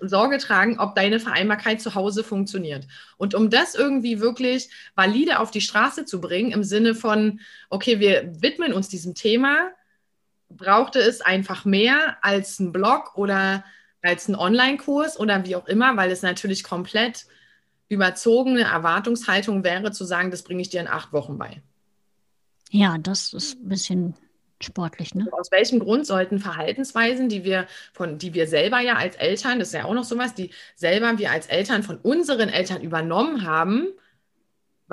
Sorge 0.00 0.38
tragen, 0.38 0.78
ob 0.78 0.94
deine 0.94 1.20
Vereinbarkeit 1.20 1.82
zu 1.82 1.94
Hause 1.94 2.24
funktioniert. 2.24 2.86
Und 3.18 3.34
um 3.34 3.50
das 3.50 3.74
irgendwie 3.74 4.20
wirklich 4.20 4.70
valide 4.94 5.38
auf 5.38 5.50
die 5.50 5.60
Straße 5.60 6.06
zu 6.06 6.18
bringen, 6.22 6.52
im 6.52 6.64
Sinne 6.64 6.94
von, 6.94 7.40
okay, 7.68 8.00
wir 8.00 8.40
widmen 8.40 8.72
uns 8.72 8.88
diesem 8.88 9.14
Thema, 9.14 9.68
brauchte 10.48 10.98
es 10.98 11.20
einfach 11.20 11.66
mehr 11.66 12.16
als 12.22 12.58
ein 12.58 12.72
Blog 12.72 13.18
oder 13.18 13.64
als 14.00 14.28
ein 14.28 14.34
Online-Kurs 14.34 15.20
oder 15.20 15.44
wie 15.44 15.56
auch 15.56 15.68
immer, 15.68 15.94
weil 15.98 16.10
es 16.10 16.22
natürlich 16.22 16.64
komplett 16.64 17.26
überzogene 17.88 18.62
Erwartungshaltung 18.62 19.64
wäre, 19.64 19.92
zu 19.92 20.04
sagen, 20.04 20.30
das 20.30 20.42
bringe 20.42 20.62
ich 20.62 20.70
dir 20.70 20.80
in 20.80 20.88
acht 20.88 21.12
Wochen 21.12 21.38
bei. 21.38 21.62
Ja, 22.70 22.98
das 22.98 23.32
ist 23.32 23.58
ein 23.60 23.68
bisschen 23.68 24.14
sportlich, 24.60 25.14
ne? 25.14 25.28
Aus 25.32 25.50
welchem 25.52 25.78
Grund 25.78 26.06
sollten 26.06 26.38
Verhaltensweisen, 26.38 27.28
die 27.28 27.44
wir 27.44 27.66
von, 27.92 28.18
die 28.18 28.34
wir 28.34 28.46
selber 28.46 28.80
ja 28.80 28.94
als 28.94 29.16
Eltern, 29.16 29.58
das 29.58 29.68
ist 29.68 29.74
ja 29.74 29.84
auch 29.84 29.94
noch 29.94 30.04
sowas, 30.04 30.34
die 30.34 30.50
selber 30.74 31.18
wir 31.18 31.30
als 31.30 31.46
Eltern 31.46 31.82
von 31.82 31.98
unseren 31.98 32.48
Eltern 32.48 32.82
übernommen 32.82 33.46
haben, 33.46 33.88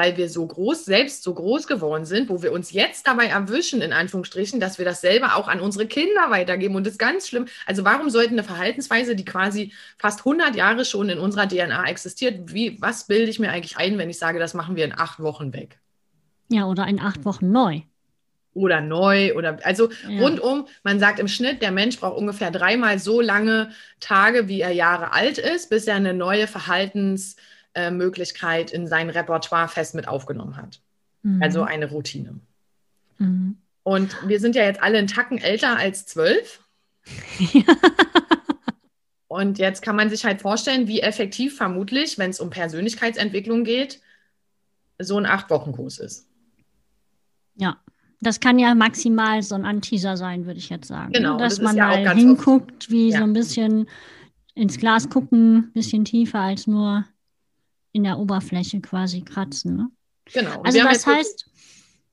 weil 0.02 0.18
wir 0.18 0.30
so 0.30 0.48
groß, 0.48 0.84
selbst 0.84 1.22
so 1.22 1.32
groß 1.36 1.68
geworden 1.68 2.06
sind, 2.06 2.28
wo 2.30 2.42
wir 2.42 2.52
uns 2.52 2.72
jetzt 2.72 3.06
dabei 3.06 3.28
erwischen, 3.28 3.84
in 3.84 3.94
Anführungsstrichen, 3.94 4.60
dass 4.60 4.80
wir 4.80 4.86
das 4.86 5.00
selber 5.00 5.36
auch 5.36 5.48
an 5.48 5.62
unsere 5.62 5.86
Kinder 5.86 6.32
weitergeben. 6.32 6.76
Und 6.76 6.88
das 6.88 6.94
ist 6.94 6.98
ganz 6.98 7.28
schlimm. 7.28 7.46
Also 7.68 7.86
warum 7.86 8.10
sollte 8.10 8.32
eine 8.32 8.44
Verhaltensweise, 8.44 9.16
die 9.16 9.26
quasi 9.26 9.74
fast 10.00 10.22
100 10.22 10.56
Jahre 10.56 10.86
schon 10.86 11.10
in 11.10 11.20
unserer 11.20 11.48
DNA 11.48 11.88
existiert, 11.88 12.52
wie, 12.52 12.82
was 12.82 13.06
bilde 13.06 13.30
ich 13.30 13.38
mir 13.38 13.52
eigentlich 13.52 13.78
ein, 13.78 14.00
wenn 14.00 14.10
ich 14.10 14.18
sage, 14.18 14.40
das 14.40 14.56
machen 14.56 14.76
wir 14.76 14.86
in 14.86 14.98
acht 14.98 15.20
Wochen 15.20 15.54
weg? 15.54 15.80
Ja, 16.50 16.66
oder 16.66 16.88
in 16.88 17.00
acht 17.00 17.24
Wochen 17.24 17.52
neu. 17.52 17.82
oder 18.54 18.82
neu 18.82 19.36
oder 19.36 19.60
also 19.64 19.90
ja. 20.10 20.20
rundum, 20.20 20.66
man 20.84 21.00
sagt 21.00 21.20
im 21.20 21.28
Schnitt, 21.28 21.62
der 21.62 21.72
Mensch 21.72 22.00
braucht 22.00 22.18
ungefähr 22.18 22.50
dreimal 22.50 22.98
so 22.98 23.22
lange 23.22 23.70
Tage, 24.00 24.48
wie 24.48 24.62
er 24.62 24.72
Jahre 24.72 25.14
alt 25.14 25.38
ist, 25.38 25.70
bis 25.70 25.86
er 25.86 25.96
eine 25.96 26.16
neue 26.16 26.48
Verhaltensmöglichkeit 26.48 27.51
äh, 27.74 28.72
in 28.72 28.88
sein 28.88 29.10
Repertoire 29.10 29.68
fest 29.68 29.96
mit 29.96 30.08
aufgenommen 30.08 30.58
hat. 30.58 30.82
Mhm. 31.24 31.42
Also 31.42 31.64
eine 31.64 31.90
Routine. 31.90 32.40
Mhm. 33.18 33.58
Und 33.84 34.16
wir 34.28 34.40
sind 34.40 34.56
ja 34.56 34.64
jetzt 34.64 34.82
alle 34.82 34.98
einen 34.98 35.08
Tacken 35.08 35.38
älter 35.38 35.78
als 35.78 36.06
zwölf. 36.06 36.62
Ja. 37.54 37.64
Und 39.28 39.60
jetzt 39.60 39.82
kann 39.82 39.96
man 39.96 40.10
sich 40.10 40.26
halt 40.26 40.42
vorstellen, 40.42 40.90
wie 40.90 41.00
effektiv 41.00 41.56
vermutlich, 41.56 42.18
wenn 42.18 42.32
es 42.32 42.42
um 42.42 42.50
Persönlichkeitsentwicklung 42.50 43.64
geht, 43.64 44.02
so 45.00 45.18
ein 45.18 45.26
Acht-Wochen-Kurs 45.26 46.00
ist. 46.00 46.28
Ja, 47.56 47.78
das 48.20 48.42
kann 48.42 48.60
ja 48.60 48.76
maximal 48.76 49.42
so 49.42 49.56
ein 49.56 49.64
Anteaser 49.64 50.18
sein, 50.18 50.46
würde 50.46 50.60
ich 50.60 50.70
jetzt 50.70 50.90
sagen. 50.90 51.14
Genau, 51.14 51.38
dass 51.38 51.56
das 51.56 51.64
man 51.64 51.78
ja 51.78 51.88
mal 51.88 52.14
hinguckt, 52.14 52.92
wie 52.92 53.10
ja. 53.10 53.20
so 53.20 53.24
ein 53.24 53.32
bisschen 53.32 53.88
ins 54.54 54.78
Glas 54.78 55.10
gucken, 55.10 55.56
ein 55.56 55.72
bisschen 55.72 56.04
tiefer 56.04 56.40
als 56.40 56.68
nur 56.68 57.06
in 57.92 58.04
der 58.04 58.20
Oberfläche 58.20 58.82
quasi 58.82 59.22
kratzen. 59.22 59.76
Ne? 59.76 59.88
Genau. 60.34 60.62
also 60.62 60.80
das 60.80 61.06
heißt, 61.06 61.46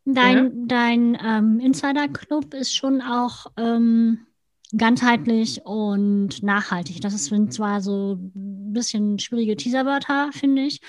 dein, 0.04 0.36
ja. 0.36 0.50
dein 0.66 1.18
ähm, 1.24 1.60
Insider-Club 1.60 2.54
ist 2.54 2.74
schon 2.74 3.00
auch 3.00 3.46
ähm, 3.56 4.26
ganzheitlich 4.76 5.64
und 5.64 6.42
nachhaltig. 6.42 7.00
Das 7.00 7.24
sind 7.24 7.52
zwar 7.52 7.80
so 7.80 8.14
ein 8.14 8.72
bisschen 8.72 9.18
schwierige 9.18 9.56
Teaserwörter, 9.56 10.30
finde 10.32 10.62
ich, 10.62 10.80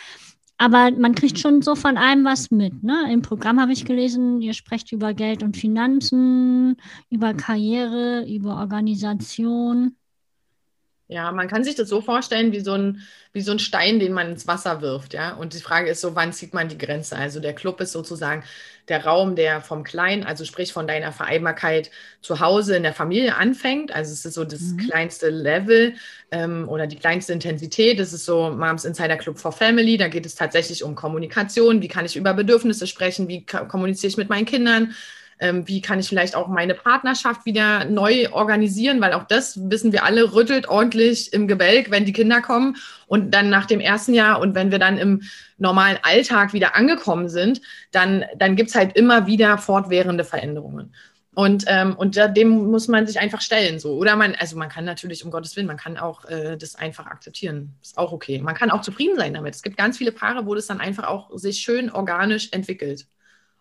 aber 0.62 0.92
man 0.92 1.16
kriegt 1.16 1.40
schon 1.40 1.62
so 1.62 1.74
von 1.74 1.98
allem 1.98 2.26
was 2.26 2.52
mit. 2.52 2.84
Ne? 2.84 3.10
Im 3.10 3.22
Programm 3.22 3.62
habe 3.62 3.72
ich 3.72 3.86
gelesen, 3.86 4.42
ihr 4.42 4.54
sprecht 4.54 4.92
über 4.92 5.14
Geld 5.14 5.42
und 5.42 5.56
Finanzen, 5.56 6.76
über 7.10 7.34
Karriere, 7.34 8.26
über 8.28 8.58
Organisation. 8.58 9.96
Ja, 11.12 11.32
man 11.32 11.48
kann 11.48 11.64
sich 11.64 11.74
das 11.74 11.90
so 11.90 12.02
vorstellen 12.02 12.52
wie 12.52 12.60
so 12.60 12.74
ein, 12.74 13.02
wie 13.34 13.42
so 13.42 13.52
ein 13.52 13.58
Stein, 13.58 14.00
den 14.00 14.14
man 14.14 14.30
ins 14.30 14.46
Wasser 14.46 14.82
wirft, 14.82 15.16
ja. 15.16 15.34
Und 15.34 15.56
die 15.56 15.60
Frage 15.60 15.90
ist 15.90 16.02
so, 16.02 16.16
wann 16.16 16.34
zieht 16.34 16.54
man 16.54 16.70
die 16.70 16.78
Grenze? 16.78 17.16
Also 17.18 17.40
der 17.40 17.54
Club 17.56 17.82
ist 17.82 17.94
sozusagen 17.94 18.44
der 18.90 19.04
Raum, 19.06 19.36
der 19.36 19.62
vom 19.62 19.84
Kleinen, 19.84 20.24
also 20.24 20.46
sprich 20.46 20.72
von 20.72 20.86
deiner 20.86 21.12
Vereinbarkeit 21.12 21.90
zu 22.22 22.40
Hause 22.40 22.76
in 22.76 22.84
der 22.84 22.94
Familie 22.94 23.36
anfängt. 23.38 23.92
Also 23.92 24.14
es 24.14 24.24
ist 24.24 24.36
so 24.36 24.46
das 24.46 24.62
mhm. 24.62 24.78
kleinste 24.78 25.30
Level 25.32 25.96
ähm, 26.30 26.70
oder 26.70 26.86
die 26.86 26.98
kleinste 26.98 27.34
Intensität. 27.34 28.00
Das 28.00 28.14
ist 28.14 28.26
so 28.26 28.52
Moms 28.52 28.86
Insider 28.86 29.18
Club 29.18 29.40
for 29.40 29.52
Family. 29.52 29.98
Da 29.98 30.10
geht 30.10 30.28
es 30.28 30.36
tatsächlich 30.36 30.84
um 30.84 30.94
Kommunikation. 30.94 31.82
Wie 31.82 31.88
kann 31.88 32.06
ich 32.06 32.18
über 32.18 32.36
Bedürfnisse 32.36 32.86
sprechen? 32.86 33.28
Wie 33.28 33.48
kommuniziere 33.48 34.12
ich 34.12 34.18
mit 34.18 34.30
meinen 34.30 34.46
Kindern? 34.46 34.94
Ähm, 35.40 35.68
wie 35.68 35.82
kann 35.82 36.00
ich 36.00 36.10
vielleicht 36.10 36.36
auch 36.36 36.48
meine 36.48 36.74
Partnerschaft 36.74 37.46
wieder 37.46 37.86
neu 37.86 38.30
organisieren, 38.32 39.00
weil 39.00 39.14
auch 39.14 39.24
das, 39.24 39.70
wissen 39.70 39.94
wir 39.94 40.04
alle, 40.04 40.34
rüttelt 40.34 40.68
ordentlich 40.68 41.32
im 41.32 41.48
Gebälk, 41.48 41.92
wenn 41.92 42.06
die 42.06 42.14
Kinder 42.14 42.42
kommen 42.42 42.76
und 43.08 43.32
dann 43.32 43.50
nach 43.50 43.66
dem 43.66 43.80
ersten 43.80 44.14
Jahr 44.14 44.42
und 44.42 44.54
wenn 44.54 44.72
wir 44.72 44.80
dann 44.80 44.98
im 44.98 45.22
normalen 45.58 45.98
Alltag 46.02 46.54
wieder 46.54 46.76
angekommen 46.76 47.30
sind, 47.30 47.62
dann, 47.92 48.26
dann 48.38 48.56
gibt 48.56 48.70
es 48.70 48.76
halt 48.76 48.98
immer 48.98 49.28
wieder 49.28 49.58
fortwährende 49.58 50.26
Veränderungen. 50.26 50.94
Und, 51.36 51.64
ähm, 51.68 51.96
und 51.96 52.18
dem 52.18 52.50
muss 52.50 52.90
man 52.90 53.08
sich 53.08 53.18
einfach 53.20 53.40
stellen. 53.40 53.80
So. 53.80 53.94
Oder 53.94 54.18
man, 54.18 54.36
also 54.36 54.58
man 54.58 54.68
kann 54.68 54.84
natürlich, 54.84 55.24
um 55.24 55.32
Gottes 55.32 55.56
Willen, 55.56 55.68
man 55.68 55.78
kann 55.78 55.98
auch 55.98 56.26
äh, 56.26 56.58
das 56.58 56.76
einfach 56.76 57.06
akzeptieren. 57.06 57.76
Ist 57.82 57.98
auch 57.98 58.12
okay. 58.12 58.40
Man 58.40 58.56
kann 58.56 58.72
auch 58.72 58.82
zufrieden 58.82 59.16
sein 59.16 59.34
damit. 59.34 59.56
Es 59.56 59.62
gibt 59.62 59.78
ganz 59.78 59.98
viele 59.98 60.12
Paare, 60.12 60.46
wo 60.46 60.54
das 60.54 60.68
dann 60.68 60.82
einfach 60.82 61.06
auch 61.06 61.30
sich 61.36 61.60
schön 61.60 61.90
organisch 61.92 62.50
entwickelt. 62.52 63.08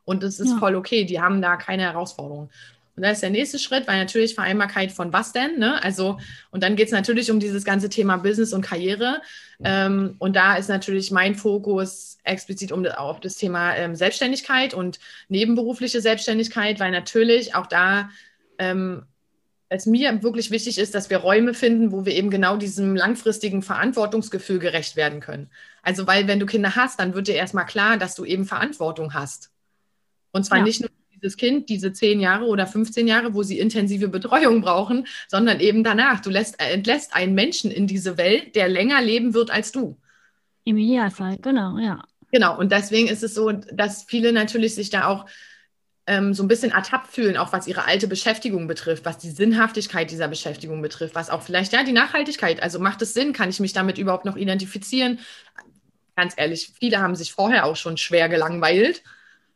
Und 0.08 0.22
das 0.22 0.40
ist 0.40 0.52
ja. 0.52 0.56
voll 0.56 0.74
okay. 0.74 1.04
Die 1.04 1.20
haben 1.20 1.42
da 1.42 1.56
keine 1.56 1.82
Herausforderungen. 1.82 2.48
Und 2.96 3.02
dann 3.02 3.12
ist 3.12 3.22
der 3.22 3.30
nächste 3.30 3.58
Schritt, 3.58 3.86
weil 3.86 3.98
natürlich 3.98 4.34
Vereinbarkeit 4.34 4.90
von 4.90 5.12
was 5.12 5.32
denn? 5.32 5.58
Ne? 5.58 5.80
Also, 5.84 6.18
und 6.50 6.62
dann 6.62 6.74
geht 6.74 6.86
es 6.86 6.92
natürlich 6.92 7.30
um 7.30 7.38
dieses 7.38 7.62
ganze 7.64 7.90
Thema 7.90 8.16
Business 8.16 8.52
und 8.54 8.62
Karriere. 8.62 9.20
Ähm, 9.62 10.16
und 10.18 10.34
da 10.34 10.56
ist 10.56 10.68
natürlich 10.68 11.10
mein 11.10 11.34
Fokus 11.34 12.18
explizit 12.24 12.72
um, 12.72 12.86
auf 12.86 13.20
das 13.20 13.36
Thema 13.36 13.76
ähm, 13.76 13.94
Selbstständigkeit 13.94 14.72
und 14.72 14.98
nebenberufliche 15.28 16.00
Selbstständigkeit, 16.00 16.80
weil 16.80 16.90
natürlich 16.90 17.54
auch 17.54 17.66
da 17.66 18.08
ähm, 18.58 19.04
es 19.68 19.84
mir 19.86 20.22
wirklich 20.22 20.50
wichtig 20.50 20.78
ist, 20.78 20.94
dass 20.94 21.10
wir 21.10 21.18
Räume 21.18 21.52
finden, 21.52 21.92
wo 21.92 22.06
wir 22.06 22.14
eben 22.14 22.30
genau 22.30 22.56
diesem 22.56 22.96
langfristigen 22.96 23.62
Verantwortungsgefühl 23.62 24.58
gerecht 24.58 24.96
werden 24.96 25.20
können. 25.20 25.50
Also, 25.82 26.06
weil 26.06 26.26
wenn 26.26 26.40
du 26.40 26.46
Kinder 26.46 26.74
hast, 26.74 26.98
dann 26.98 27.14
wird 27.14 27.28
dir 27.28 27.34
erstmal 27.34 27.66
klar, 27.66 27.98
dass 27.98 28.14
du 28.14 28.24
eben 28.24 28.46
Verantwortung 28.46 29.12
hast. 29.14 29.52
Und 30.32 30.44
zwar 30.44 30.58
ja. 30.58 30.64
nicht 30.64 30.80
nur 30.80 30.90
dieses 31.20 31.36
Kind, 31.36 31.68
diese 31.68 31.92
zehn 31.92 32.20
Jahre 32.20 32.46
oder 32.46 32.66
15 32.66 33.06
Jahre, 33.06 33.34
wo 33.34 33.42
sie 33.42 33.58
intensive 33.58 34.08
Betreuung 34.08 34.60
brauchen, 34.60 35.06
sondern 35.28 35.60
eben 35.60 35.84
danach. 35.84 36.20
Du 36.20 36.30
lässt, 36.30 36.60
entlässt 36.60 37.14
einen 37.14 37.34
Menschen 37.34 37.70
in 37.70 37.86
diese 37.86 38.16
Welt, 38.16 38.54
der 38.54 38.68
länger 38.68 39.00
leben 39.02 39.34
wird 39.34 39.50
als 39.50 39.72
du. 39.72 39.96
Im 40.64 40.76
Idealfall, 40.76 41.38
genau, 41.40 41.78
ja. 41.78 42.04
Genau, 42.30 42.58
und 42.58 42.72
deswegen 42.72 43.08
ist 43.08 43.22
es 43.22 43.34
so, 43.34 43.52
dass 43.52 44.04
viele 44.04 44.32
natürlich 44.32 44.74
sich 44.74 44.90
da 44.90 45.06
auch 45.06 45.26
ähm, 46.06 46.34
so 46.34 46.42
ein 46.42 46.48
bisschen 46.48 46.72
ertappt 46.72 47.08
fühlen, 47.08 47.38
auch 47.38 47.52
was 47.52 47.66
ihre 47.66 47.86
alte 47.86 48.06
Beschäftigung 48.06 48.66
betrifft, 48.66 49.04
was 49.04 49.18
die 49.18 49.30
Sinnhaftigkeit 49.30 50.10
dieser 50.10 50.28
Beschäftigung 50.28 50.82
betrifft, 50.82 51.14
was 51.14 51.30
auch 51.30 51.42
vielleicht, 51.42 51.72
ja, 51.72 51.84
die 51.84 51.92
Nachhaltigkeit, 51.92 52.62
also 52.62 52.78
macht 52.78 53.00
es 53.00 53.14
Sinn, 53.14 53.32
kann 53.32 53.48
ich 53.48 53.60
mich 53.60 53.72
damit 53.72 53.96
überhaupt 53.96 54.26
noch 54.26 54.36
identifizieren? 54.36 55.20
Ganz 56.16 56.34
ehrlich, 56.36 56.72
viele 56.78 57.00
haben 57.00 57.14
sich 57.16 57.32
vorher 57.32 57.64
auch 57.64 57.76
schon 57.76 57.96
schwer 57.96 58.28
gelangweilt 58.28 59.02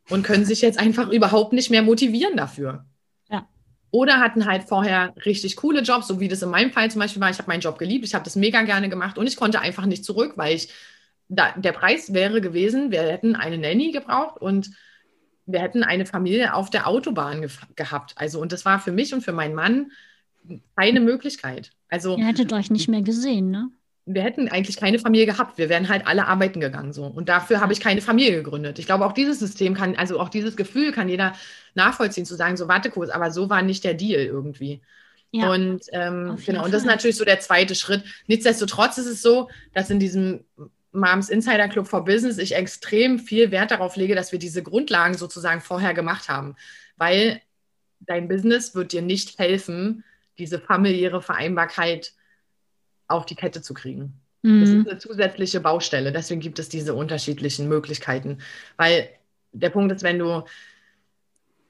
und 0.09 0.23
können 0.23 0.45
sich 0.45 0.61
jetzt 0.63 0.79
einfach 0.79 1.09
überhaupt 1.11 1.53
nicht 1.53 1.71
mehr 1.71 1.83
motivieren 1.83 2.37
dafür. 2.37 2.85
Ja. 3.31 3.49
Oder 3.91 4.21
hatten 4.21 4.47
halt 4.47 4.65
vorher 4.65 5.15
richtig 5.25 5.57
coole 5.57 5.83
Jobs, 5.83 6.09
so 6.09 6.21
wie 6.21 6.29
das 6.29 6.43
in 6.43 6.51
meinem 6.51 6.73
Fall 6.73 6.91
zum 6.91 7.01
Beispiel 7.01 7.21
war. 7.21 7.31
Ich 7.31 7.39
habe 7.39 7.49
meinen 7.49 7.61
Job 7.61 7.79
geliebt, 7.79 8.05
ich 8.05 8.15
habe 8.15 8.25
das 8.25 8.37
mega 8.37 8.63
gerne 8.63 8.89
gemacht 8.89 9.19
und 9.19 9.27
ich 9.27 9.37
konnte 9.37 9.61
einfach 9.61 9.87
nicht 9.87 10.05
zurück, 10.05 10.33
weil 10.37 10.57
ich, 10.57 10.71
da, 11.29 11.53
der 11.57 11.73
Preis 11.73 12.13
wäre 12.13 12.41
gewesen, 12.41 12.91
wir 12.91 13.03
hätten 13.03 13.37
eine 13.37 13.59
Nanny 13.59 13.93
gebraucht 13.93 14.41
und 14.41 14.71
wir 15.47 15.61
hätten 15.61 15.83
eine 15.83 16.07
Familie 16.07 16.55
auf 16.55 16.71
der 16.71 16.87
Autobahn 16.87 17.43
ge 17.43 17.51
gehabt. 17.75 18.15
Also, 18.17 18.41
und 18.41 18.53
das 18.53 18.65
war 18.65 18.79
für 18.79 18.93
mich 18.93 19.13
und 19.13 19.23
für 19.23 19.33
meinen 19.33 19.55
Mann 19.55 19.93
keine 20.77 21.01
Möglichkeit. 21.01 21.73
Also, 21.89 22.17
Ihr 22.17 22.27
hättet 22.27 22.53
euch 22.53 22.71
nicht 22.71 22.89
mehr 22.89 23.03
gesehen, 23.03 23.51
ne? 23.51 23.71
Wir 24.05 24.23
hätten 24.23 24.49
eigentlich 24.49 24.77
keine 24.77 24.99
Familie 24.99 25.27
gehabt. 25.27 25.59
Wir 25.59 25.69
wären 25.69 25.89
halt 25.89 26.07
alle 26.07 26.27
arbeiten 26.27 26.61
gegangen 26.61 26.93
so. 26.93 27.05
Und 27.05 27.29
dafür 27.29 27.61
habe 27.61 27.73
ich 27.73 27.81
keine 27.81 28.01
Familie 28.01 28.35
gegründet. 28.37 28.79
Ich 28.79 28.87
glaube, 28.87 29.07
auch 29.07 29.13
dieses 29.13 29.39
System 29.39 29.75
kann, 29.75 29.95
also 29.97 30.19
auch 30.19 30.29
dieses 30.29 30.57
Gefühl 30.57 30.93
kann 30.93 31.09
jeder 31.09 31.35
nachvollziehen, 31.75 32.27
zu 32.27 32.35
sagen, 32.35 32.57
so 32.57 32.67
warte 32.69 32.91
kurz, 32.91 33.11
aber 33.11 33.31
so 33.31 33.49
war 33.49 33.63
nicht 33.63 33.85
der 33.85 33.95
Deal 33.95 34.25
irgendwie. 34.25 34.83
Ja, 35.31 35.51
und 35.51 35.83
ähm, 35.93 36.37
genau, 36.45 36.65
und 36.65 36.75
das 36.75 36.83
ist 36.83 36.87
natürlich 36.87 37.17
so 37.17 37.25
der 37.25 37.41
zweite 37.41 37.75
Schritt. 37.75 38.05
Nichtsdestotrotz 38.27 38.99
ist 38.99 39.07
es 39.07 39.23
so, 39.23 39.49
dass 39.73 39.89
in 39.89 39.99
diesem 39.99 40.45
Moms 40.93 41.31
Insider 41.31 41.69
Club 41.69 41.87
for 41.87 42.05
Business 42.05 42.37
ich 42.37 42.55
extrem 42.55 43.19
viel 43.19 43.51
Wert 43.51 43.71
darauf 43.71 43.97
lege, 43.97 44.15
dass 44.15 44.33
wir 44.33 44.39
diese 44.39 44.63
Grundlagen 44.63 45.15
sozusagen 45.15 45.63
vorher 45.63 45.95
gemacht 45.95 46.29
haben. 46.29 46.55
Weil 46.97 47.41
dein 48.01 48.29
Business 48.29 48.75
wird 48.75 48.93
dir 48.93 49.01
nicht 49.01 49.39
helfen, 49.39 50.05
diese 50.39 50.59
familiäre 50.59 51.23
Vereinbarkeit 51.23 52.13
auf 53.13 53.27
die 53.27 53.35
Kette 53.35 53.63
zu 53.63 53.75
kriegen. 53.75 54.21
Mhm. 54.43 54.61
Das 54.61 54.71
ist 54.71 54.89
eine 54.89 54.99
zusätzliche 54.99 55.61
Baustelle. 55.61 56.13
Deswegen 56.13 56.41
gibt 56.41 56.59
es 56.59 56.69
diese 56.69 56.95
unterschiedlichen 56.95 57.69
Möglichkeiten. 57.69 58.39
Weil 58.77 59.09
der 59.53 59.71
Punkt 59.71 59.93
ist, 59.93 60.03
wenn 60.03 60.19
du 60.19 60.45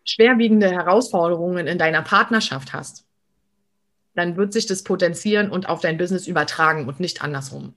schwerwiegende 0.04 0.70
Herausforderungen 0.70 1.66
in 1.66 1.78
deiner 1.78 2.02
Partnerschaft 2.02 2.72
hast, 2.72 3.04
dann 4.14 4.36
wird 4.36 4.52
sich 4.52 4.66
das 4.66 4.82
potenzieren 4.82 5.50
und 5.50 5.68
auf 5.68 5.80
dein 5.80 5.96
Business 5.96 6.26
übertragen 6.26 6.86
und 6.86 7.00
nicht 7.00 7.22
andersrum. 7.22 7.74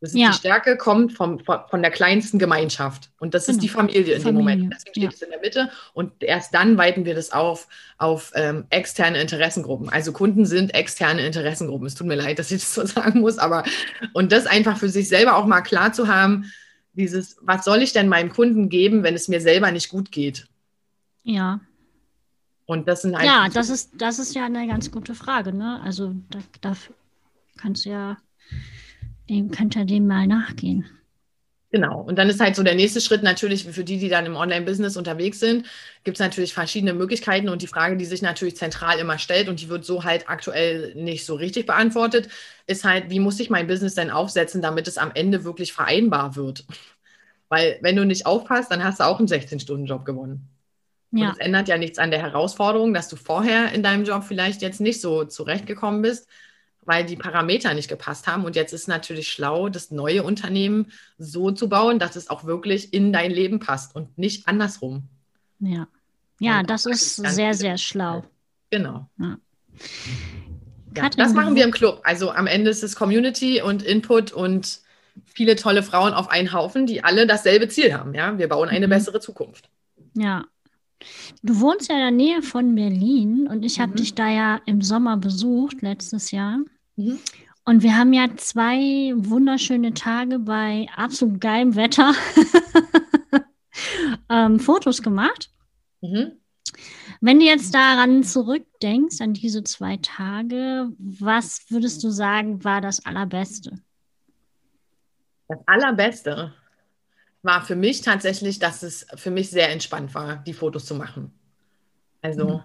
Das 0.00 0.10
ist 0.10 0.16
ja. 0.16 0.30
Die 0.30 0.36
Stärke 0.36 0.76
kommt 0.76 1.12
vom, 1.12 1.40
von 1.40 1.82
der 1.82 1.90
kleinsten 1.90 2.38
Gemeinschaft. 2.38 3.10
Und 3.18 3.34
das 3.34 3.46
genau. 3.46 3.56
ist 3.56 3.62
die 3.62 3.68
Familie 3.68 4.14
in 4.14 4.22
Familie. 4.22 4.22
dem 4.22 4.34
Moment. 4.34 4.74
Deswegen 4.74 4.92
steht 4.92 5.02
ja. 5.02 5.08
es 5.10 5.22
in 5.22 5.30
der 5.30 5.40
Mitte. 5.40 5.70
Und 5.92 6.22
erst 6.22 6.54
dann 6.54 6.78
weiten 6.78 7.04
wir 7.04 7.14
das 7.14 7.32
auf 7.32 7.66
auf 7.98 8.30
ähm, 8.36 8.64
externe 8.70 9.20
Interessengruppen. 9.20 9.88
Also 9.88 10.12
Kunden 10.12 10.46
sind 10.46 10.72
externe 10.72 11.26
Interessengruppen. 11.26 11.86
Es 11.86 11.96
tut 11.96 12.06
mir 12.06 12.14
leid, 12.14 12.38
dass 12.38 12.52
ich 12.52 12.60
das 12.60 12.74
so 12.74 12.86
sagen 12.86 13.20
muss, 13.20 13.38
aber 13.38 13.64
und 14.12 14.30
das 14.30 14.46
einfach 14.46 14.78
für 14.78 14.88
sich 14.88 15.08
selber 15.08 15.36
auch 15.36 15.46
mal 15.46 15.62
klar 15.62 15.92
zu 15.92 16.06
haben, 16.06 16.50
dieses, 16.92 17.36
was 17.40 17.64
soll 17.64 17.82
ich 17.82 17.92
denn 17.92 18.08
meinem 18.08 18.30
Kunden 18.30 18.68
geben, 18.68 19.02
wenn 19.02 19.14
es 19.14 19.28
mir 19.28 19.40
selber 19.40 19.70
nicht 19.72 19.88
gut 19.88 20.12
geht? 20.12 20.46
Ja. 21.22 21.60
Und 22.66 22.86
das 22.86 23.02
sind 23.02 23.12
Ja, 23.20 23.48
das 23.48 23.70
ist, 23.70 23.92
das 23.96 24.18
ist 24.18 24.34
ja 24.34 24.44
eine 24.44 24.66
ganz 24.66 24.90
gute 24.90 25.14
Frage, 25.14 25.52
ne? 25.52 25.80
Also 25.82 26.14
da, 26.30 26.38
da 26.60 26.76
kannst 27.56 27.84
du 27.84 27.90
ja 27.90 28.16
dem 29.28 29.50
könnt 29.50 29.76
ihr 29.76 29.84
dem 29.84 30.06
mal 30.06 30.26
nachgehen. 30.26 30.86
Genau. 31.70 32.00
Und 32.00 32.16
dann 32.16 32.30
ist 32.30 32.40
halt 32.40 32.56
so 32.56 32.62
der 32.62 32.74
nächste 32.74 33.00
Schritt 33.02 33.22
natürlich 33.22 33.64
für 33.64 33.84
die, 33.84 33.98
die 33.98 34.08
dann 34.08 34.24
im 34.24 34.36
Online-Business 34.36 34.96
unterwegs 34.96 35.38
sind, 35.38 35.66
gibt 36.02 36.16
es 36.16 36.20
natürlich 36.20 36.54
verschiedene 36.54 36.94
Möglichkeiten. 36.94 37.50
Und 37.50 37.60
die 37.60 37.66
Frage, 37.66 37.98
die 37.98 38.06
sich 38.06 38.22
natürlich 38.22 38.56
zentral 38.56 38.98
immer 38.98 39.18
stellt 39.18 39.50
und 39.50 39.60
die 39.60 39.68
wird 39.68 39.84
so 39.84 40.04
halt 40.04 40.30
aktuell 40.30 40.94
nicht 40.94 41.26
so 41.26 41.34
richtig 41.34 41.66
beantwortet, 41.66 42.30
ist 42.66 42.84
halt, 42.84 43.10
wie 43.10 43.20
muss 43.20 43.38
ich 43.38 43.50
mein 43.50 43.66
Business 43.66 43.94
denn 43.94 44.10
aufsetzen, 44.10 44.62
damit 44.62 44.88
es 44.88 44.96
am 44.96 45.10
Ende 45.14 45.44
wirklich 45.44 45.74
vereinbar 45.74 46.36
wird? 46.36 46.64
Weil 47.50 47.78
wenn 47.82 47.96
du 47.96 48.06
nicht 48.06 48.24
aufpasst, 48.24 48.70
dann 48.70 48.82
hast 48.82 49.00
du 49.00 49.04
auch 49.04 49.18
einen 49.18 49.28
16-Stunden-Job 49.28 50.06
gewonnen. 50.06 50.48
Und 51.12 51.20
Ja. 51.20 51.32
es 51.32 51.38
ändert 51.38 51.68
ja 51.68 51.76
nichts 51.76 51.98
an 51.98 52.10
der 52.10 52.20
Herausforderung, 52.20 52.94
dass 52.94 53.08
du 53.08 53.16
vorher 53.16 53.72
in 53.72 53.82
deinem 53.82 54.04
Job 54.04 54.24
vielleicht 54.24 54.62
jetzt 54.62 54.80
nicht 54.80 55.00
so 55.00 55.24
zurechtgekommen 55.24 56.00
bist, 56.02 56.28
weil 56.88 57.04
die 57.04 57.16
Parameter 57.16 57.74
nicht 57.74 57.88
gepasst 57.88 58.26
haben. 58.26 58.44
Und 58.44 58.56
jetzt 58.56 58.72
ist 58.72 58.88
natürlich 58.88 59.28
schlau, 59.28 59.68
das 59.68 59.90
neue 59.90 60.22
Unternehmen 60.24 60.90
so 61.18 61.50
zu 61.52 61.68
bauen, 61.68 61.98
dass 61.98 62.16
es 62.16 62.30
auch 62.30 62.44
wirklich 62.44 62.92
in 62.94 63.12
dein 63.12 63.30
Leben 63.30 63.60
passt 63.60 63.94
und 63.94 64.16
nicht 64.18 64.48
andersrum. 64.48 65.04
Ja. 65.60 65.86
Ja, 66.40 66.60
Und 66.60 66.70
das 66.70 66.86
auch 66.86 66.90
ist 66.90 67.16
sehr, 67.16 67.52
sehr 67.54 67.76
schlau. 67.78 68.24
Genau. 68.70 69.08
Ja. 69.18 69.38
Ja, 70.96 71.08
das 71.10 71.32
machen 71.34 71.54
wir 71.54 71.64
im 71.64 71.70
Club. 71.70 72.00
Also 72.04 72.30
am 72.30 72.46
Ende 72.46 72.70
ist 72.70 72.82
es 72.82 72.96
Community 72.96 73.60
und 73.62 73.82
Input 73.82 74.32
und 74.32 74.80
viele 75.26 75.56
tolle 75.56 75.82
Frauen 75.82 76.12
auf 76.14 76.30
einen 76.30 76.52
Haufen, 76.52 76.86
die 76.86 77.04
alle 77.04 77.26
dasselbe 77.26 77.68
Ziel 77.68 77.92
haben. 77.94 78.14
Ja, 78.14 78.38
wir 78.38 78.48
bauen 78.48 78.68
eine 78.68 78.86
Mhm. 78.86 78.90
bessere 78.90 79.20
Zukunft. 79.20 79.68
Ja. 80.14 80.44
Du 81.42 81.60
wohnst 81.60 81.88
ja 81.88 81.94
in 81.96 82.00
der 82.00 82.10
Nähe 82.10 82.42
von 82.42 82.74
Berlin 82.74 83.46
und 83.48 83.64
ich 83.64 83.78
habe 83.78 83.92
Mhm. 83.92 83.96
dich 83.96 84.14
da 84.14 84.28
ja 84.28 84.60
im 84.66 84.82
Sommer 84.82 85.16
besucht, 85.16 85.82
letztes 85.82 86.30
Jahr. 86.32 86.58
Mhm. 86.98 87.18
Und 87.64 87.82
wir 87.82 87.96
haben 87.96 88.12
ja 88.12 88.26
zwei 88.36 89.12
wunderschöne 89.14 89.94
Tage 89.94 90.38
bei 90.38 90.86
absolut 90.96 91.40
geilem 91.40 91.76
Wetter 91.76 92.12
ähm, 94.30 94.58
Fotos 94.58 95.02
gemacht. 95.02 95.50
Mhm. 96.00 96.32
Wenn 97.20 97.40
du 97.40 97.46
jetzt 97.46 97.74
daran 97.74 98.24
zurückdenkst, 98.24 99.20
an 99.20 99.34
diese 99.34 99.64
zwei 99.64 99.98
Tage, 99.98 100.90
was 100.98 101.70
würdest 101.70 102.02
du 102.04 102.10
sagen, 102.10 102.64
war 102.64 102.80
das 102.80 103.04
Allerbeste? 103.04 103.78
Das 105.48 105.58
Allerbeste 105.66 106.54
war 107.42 107.62
für 107.64 107.76
mich 107.76 108.00
tatsächlich, 108.00 108.58
dass 108.58 108.82
es 108.82 109.06
für 109.16 109.30
mich 109.30 109.50
sehr 109.50 109.70
entspannt 109.70 110.14
war, 110.14 110.36
die 110.36 110.52
Fotos 110.52 110.84
zu 110.84 110.94
machen. 110.94 111.32
Also 112.22 112.44
Mhm. 112.44 112.62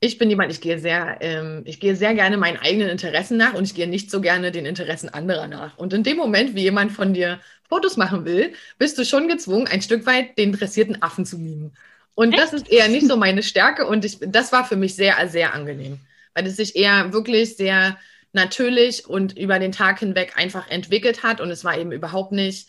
Ich 0.00 0.18
bin 0.18 0.28
jemand, 0.28 0.52
ich 0.52 0.60
gehe 0.60 0.78
sehr, 0.78 1.18
ähm, 1.20 1.62
ich 1.64 1.80
gehe 1.80 1.96
sehr 1.96 2.14
gerne 2.14 2.36
meinen 2.36 2.58
eigenen 2.58 2.88
Interessen 2.88 3.36
nach 3.36 3.54
und 3.54 3.64
ich 3.64 3.74
gehe 3.74 3.88
nicht 3.88 4.10
so 4.10 4.20
gerne 4.20 4.52
den 4.52 4.66
Interessen 4.66 5.08
anderer 5.08 5.48
nach. 5.48 5.78
Und 5.78 5.92
in 5.92 6.02
dem 6.02 6.16
Moment, 6.16 6.54
wie 6.54 6.62
jemand 6.62 6.92
von 6.92 7.14
dir 7.14 7.40
Fotos 7.68 7.96
machen 7.96 8.24
will, 8.24 8.52
bist 8.78 8.98
du 8.98 9.04
schon 9.04 9.28
gezwungen, 9.28 9.66
ein 9.66 9.82
Stück 9.82 10.06
weit 10.06 10.38
den 10.38 10.50
interessierten 10.50 11.02
Affen 11.02 11.24
zu 11.24 11.38
mimen. 11.38 11.74
Und 12.14 12.36
das 12.36 12.52
ist 12.52 12.70
eher 12.70 12.88
nicht 12.88 13.06
so 13.06 13.16
meine 13.16 13.42
Stärke 13.42 13.86
und 13.86 14.04
ich, 14.04 14.18
das 14.20 14.52
war 14.52 14.64
für 14.64 14.76
mich 14.76 14.94
sehr, 14.94 15.28
sehr 15.28 15.54
angenehm, 15.54 16.00
weil 16.34 16.46
es 16.46 16.56
sich 16.56 16.76
eher 16.76 17.12
wirklich 17.12 17.56
sehr 17.56 17.98
natürlich 18.32 19.06
und 19.06 19.36
über 19.36 19.58
den 19.58 19.72
Tag 19.72 19.98
hinweg 19.98 20.34
einfach 20.36 20.70
entwickelt 20.70 21.22
hat 21.22 21.40
und 21.40 21.50
es 21.50 21.64
war 21.64 21.78
eben 21.78 21.92
überhaupt 21.92 22.32
nicht 22.32 22.68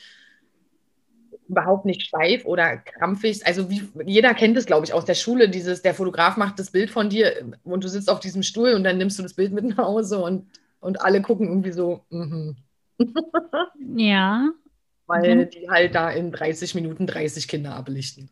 überhaupt 1.50 1.86
nicht 1.86 2.02
steif 2.04 2.46
oder 2.46 2.78
krampfig. 2.78 3.46
Also 3.46 3.70
wie 3.70 3.90
jeder 4.06 4.34
kennt 4.34 4.58
es, 4.58 4.66
glaube 4.66 4.86
ich, 4.86 4.94
aus 4.94 5.06
der 5.06 5.16
Schule, 5.16 5.50
dieses, 5.50 5.82
der 5.82 5.94
Fotograf 5.94 6.38
macht 6.38 6.60
das 6.60 6.72
Bild 6.72 6.90
von 6.92 7.10
dir 7.10 7.52
und 7.64 7.84
du 7.84 7.88
sitzt 7.90 8.10
auf 8.10 8.20
diesem 8.20 8.44
Stuhl 8.44 8.74
und 8.74 8.84
dann 8.84 8.98
nimmst 8.98 9.18
du 9.20 9.24
das 9.24 9.34
Bild 9.34 9.54
mit 9.54 9.66
nach 9.66 9.78
Hause 9.78 10.20
und, 10.20 10.48
und 10.80 11.02
alle 11.02 11.22
gucken 11.22 11.48
irgendwie 11.48 11.72
so, 11.72 12.06
mhm. 12.10 12.58
Ja, 13.98 14.52
weil 15.06 15.48
Mhm. 15.48 15.50
die 15.50 15.70
halt 15.70 15.96
da 15.96 16.10
in 16.12 16.32
30 16.32 16.74
Minuten 16.76 17.08
30 17.08 17.48
Kinder 17.50 17.76
ablichten. 17.76 18.30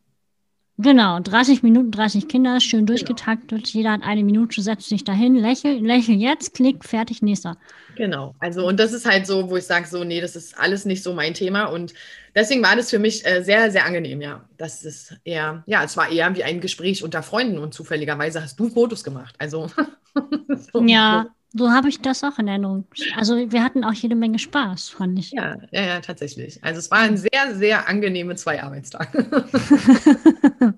Genau. 0.77 1.19
30 1.19 1.63
Minuten, 1.63 1.91
30 1.91 2.27
Kinder, 2.27 2.59
schön 2.59 2.85
durchgetaktet. 2.85 3.67
Jeder 3.67 3.91
hat 3.91 4.03
eine 4.03 4.23
Minute, 4.23 4.61
setzt 4.61 4.89
sich 4.89 5.03
dahin, 5.03 5.35
lächel, 5.35 5.79
lächel 5.85 6.15
jetzt, 6.15 6.53
klick, 6.53 6.83
fertig, 6.85 7.21
nächster. 7.21 7.57
Genau, 7.95 8.35
also 8.39 8.67
und 8.67 8.79
das 8.79 8.91
ist 8.91 9.05
halt 9.05 9.25
so, 9.25 9.49
wo 9.49 9.55
ich 9.55 9.65
sage, 9.65 9.87
so, 9.87 10.03
nee, 10.03 10.19
das 10.19 10.35
ist 10.35 10.57
alles 10.57 10.85
nicht 10.85 11.01
so 11.01 11.13
mein 11.13 11.33
Thema 11.33 11.65
und 11.65 11.93
deswegen 12.35 12.61
war 12.61 12.75
das 12.75 12.89
für 12.89 12.99
mich 12.99 13.25
äh, 13.25 13.41
sehr, 13.41 13.71
sehr 13.71 13.85
angenehm, 13.85 14.21
ja. 14.21 14.43
Das 14.57 14.83
ist 14.83 15.15
eher, 15.23 15.63
ja, 15.65 15.83
es 15.83 15.95
war 15.95 16.09
eher 16.09 16.35
wie 16.35 16.43
ein 16.43 16.59
Gespräch 16.59 17.03
unter 17.03 17.23
Freunden 17.23 17.57
und 17.57 17.73
zufälligerweise 17.73 18.41
hast 18.41 18.59
du 18.59 18.69
Fotos 18.69 19.03
gemacht, 19.03 19.35
also. 19.39 19.67
so, 20.73 20.83
Ja, 20.83 21.25
so 21.25 21.29
habe 21.59 21.89
ich 21.89 22.01
das 22.01 22.23
auch 22.23 22.37
in 22.37 22.47
Erinnerung. 22.47 22.85
Also 23.15 23.35
wir 23.51 23.63
hatten 23.63 23.83
auch 23.83 23.93
jede 23.93 24.15
Menge 24.15 24.39
Spaß, 24.39 24.89
fand 24.89 25.17
ich. 25.19 25.31
Ja, 25.31 25.57
ja, 25.71 25.85
ja, 25.85 25.99
tatsächlich. 26.01 26.63
Also 26.63 26.79
es 26.79 26.91
waren 26.91 27.17
sehr, 27.17 27.55
sehr 27.55 27.87
angenehme 27.87 28.35
zwei 28.35 28.61
Arbeitstage. 28.61 29.25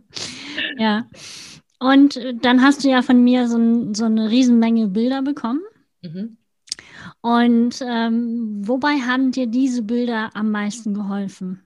ja. 0.78 1.08
Und 1.80 2.18
äh, 2.18 2.34
dann 2.42 2.62
hast 2.62 2.84
du 2.84 2.90
ja 2.90 3.02
von 3.02 3.24
mir 3.24 3.48
so, 3.48 3.58
ein, 3.58 3.94
so 3.94 4.06
eine 4.06 4.30
Riesenmenge 4.30 4.88
Bilder 4.88 5.22
bekommen. 5.22 5.62
mhm. 6.02 6.38
Und 7.22 7.82
ähm, 7.82 8.62
wobei 8.68 9.00
haben 9.00 9.32
dir 9.32 9.48
diese 9.48 9.82
Bilder 9.82 10.30
am 10.34 10.52
meisten 10.52 10.94
geholfen? 10.94 11.62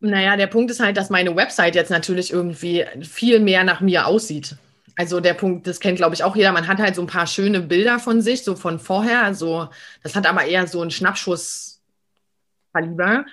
Naja, 0.00 0.36
der 0.36 0.46
Punkt 0.46 0.70
ist 0.70 0.80
halt, 0.80 0.96
dass 0.96 1.10
meine 1.10 1.34
Website 1.34 1.74
jetzt 1.74 1.90
natürlich 1.90 2.32
irgendwie 2.32 2.84
viel 3.02 3.40
mehr 3.40 3.64
nach 3.64 3.80
mir 3.80 4.06
aussieht. 4.06 4.56
Also 4.96 5.20
der 5.20 5.34
Punkt, 5.34 5.66
das 5.66 5.80
kennt, 5.80 5.96
glaube 5.96 6.14
ich, 6.14 6.24
auch 6.24 6.36
jeder. 6.36 6.52
Man 6.52 6.68
hat 6.68 6.78
halt 6.78 6.94
so 6.94 7.02
ein 7.02 7.08
paar 7.08 7.26
schöne 7.26 7.60
Bilder 7.60 7.98
von 7.98 8.22
sich, 8.22 8.44
so 8.44 8.54
von 8.54 8.78
vorher. 8.78 9.24
Also 9.24 9.68
das 10.02 10.14
hat 10.14 10.26
aber 10.26 10.44
eher 10.44 10.66
so 10.66 10.82
ein 10.82 10.90
Schnappschusskaliber. 10.90 13.24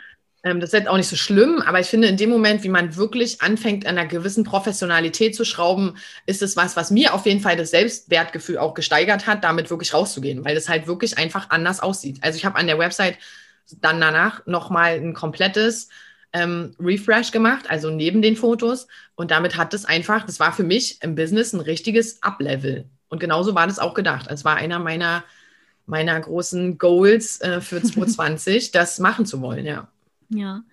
Ähm, 0.44 0.60
das 0.60 0.70
ist 0.70 0.74
jetzt 0.74 0.88
auch 0.88 0.98
nicht 0.98 1.08
so 1.08 1.16
schlimm, 1.16 1.62
aber 1.62 1.80
ich 1.80 1.88
finde, 1.88 2.08
in 2.08 2.18
dem 2.18 2.32
Moment, 2.32 2.64
wie 2.64 2.70
man 2.70 2.96
wirklich 2.96 3.42
anfängt, 3.42 3.86
an 3.86 3.98
einer 3.98 4.08
gewissen 4.08 4.44
Professionalität 4.44 5.36
zu 5.36 5.46
schrauben, 5.46 5.98
ist 6.26 6.42
es 6.42 6.58
was, 6.58 6.76
was 6.76 6.90
mir 6.90 7.14
auf 7.14 7.26
jeden 7.28 7.42
Fall 7.42 7.56
das 7.56 7.70
Selbstwertgefühl 7.72 8.58
auch 8.58 8.74
gesteigert 8.74 9.28
hat, 9.28 9.44
damit 9.44 9.70
wirklich 9.70 9.94
rauszugehen, 9.94 10.44
weil 10.44 10.58
es 10.58 10.68
halt 10.68 10.88
wirklich 10.88 11.18
einfach 11.18 11.52
anders 11.52 11.80
aussieht. 11.80 12.18
Also 12.22 12.38
ich 12.38 12.46
habe 12.46 12.58
an 12.58 12.68
der 12.68 12.80
Website 12.80 13.18
dann 13.82 14.02
danach 14.02 14.46
nochmal 14.48 14.96
ein 14.96 15.14
komplettes 15.14 15.90
ähm, 16.34 16.76
Refresh 16.80 17.32
gemacht, 17.32 17.70
also 17.70 17.90
neben 17.90 18.22
den 18.22 18.36
Fotos. 18.36 18.88
Und 19.16 19.32
damit 19.32 19.58
hat 19.58 19.74
es 19.74 19.86
einfach, 19.86 20.26
das 20.26 20.40
war 20.40 20.54
für 20.54 20.64
mich 20.64 21.02
im 21.02 21.16
Business 21.16 21.54
ein 21.54 21.62
richtiges 21.62 22.22
Up-Level. 22.24 22.86
Und 23.10 23.20
genauso 23.20 23.56
war 23.56 23.68
das 23.68 23.80
auch 23.80 23.94
gedacht. 23.94 24.28
Es 24.30 24.46
war 24.46 24.56
einer 24.56 24.80
meiner, 24.80 25.24
meiner 25.86 26.20
großen 26.20 26.78
Goals 26.78 27.42
äh, 27.42 27.62
für 27.62 27.82
2020, 27.84 28.72
das 28.72 29.00
machen 29.00 29.26
zu 29.26 29.42
wollen, 29.42 29.66
ja. 29.66 29.88
Ja. 30.34 30.64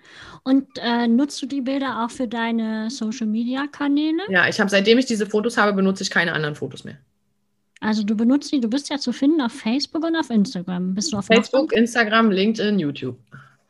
Und 0.44 0.66
äh, 0.76 1.08
nutzt 1.08 1.42
du 1.42 1.46
die 1.46 1.60
Bilder 1.60 2.04
auch 2.04 2.10
für 2.10 2.28
deine 2.28 2.90
Social-Media-Kanäle? 2.90 4.22
Ja, 4.28 4.48
ich 4.48 4.60
habe, 4.60 4.70
seitdem 4.70 4.98
ich 4.98 5.06
diese 5.06 5.26
Fotos 5.26 5.56
habe, 5.56 5.72
benutze 5.72 6.04
ich 6.04 6.10
keine 6.10 6.32
anderen 6.32 6.54
Fotos 6.54 6.84
mehr. 6.84 6.98
Also 7.80 8.02
du 8.02 8.16
benutzt 8.16 8.52
die, 8.52 8.60
du 8.60 8.68
bist 8.68 8.88
ja 8.88 8.98
zu 8.98 9.12
finden 9.12 9.40
auf 9.40 9.52
Facebook 9.52 10.04
und 10.04 10.16
auf 10.16 10.30
Instagram. 10.30 10.94
Bist 10.94 11.12
du 11.12 11.18
auf 11.18 11.26
Facebook, 11.26 11.72
Instagram, 11.72 12.30
LinkedIn, 12.30 12.78
YouTube. 12.78 13.18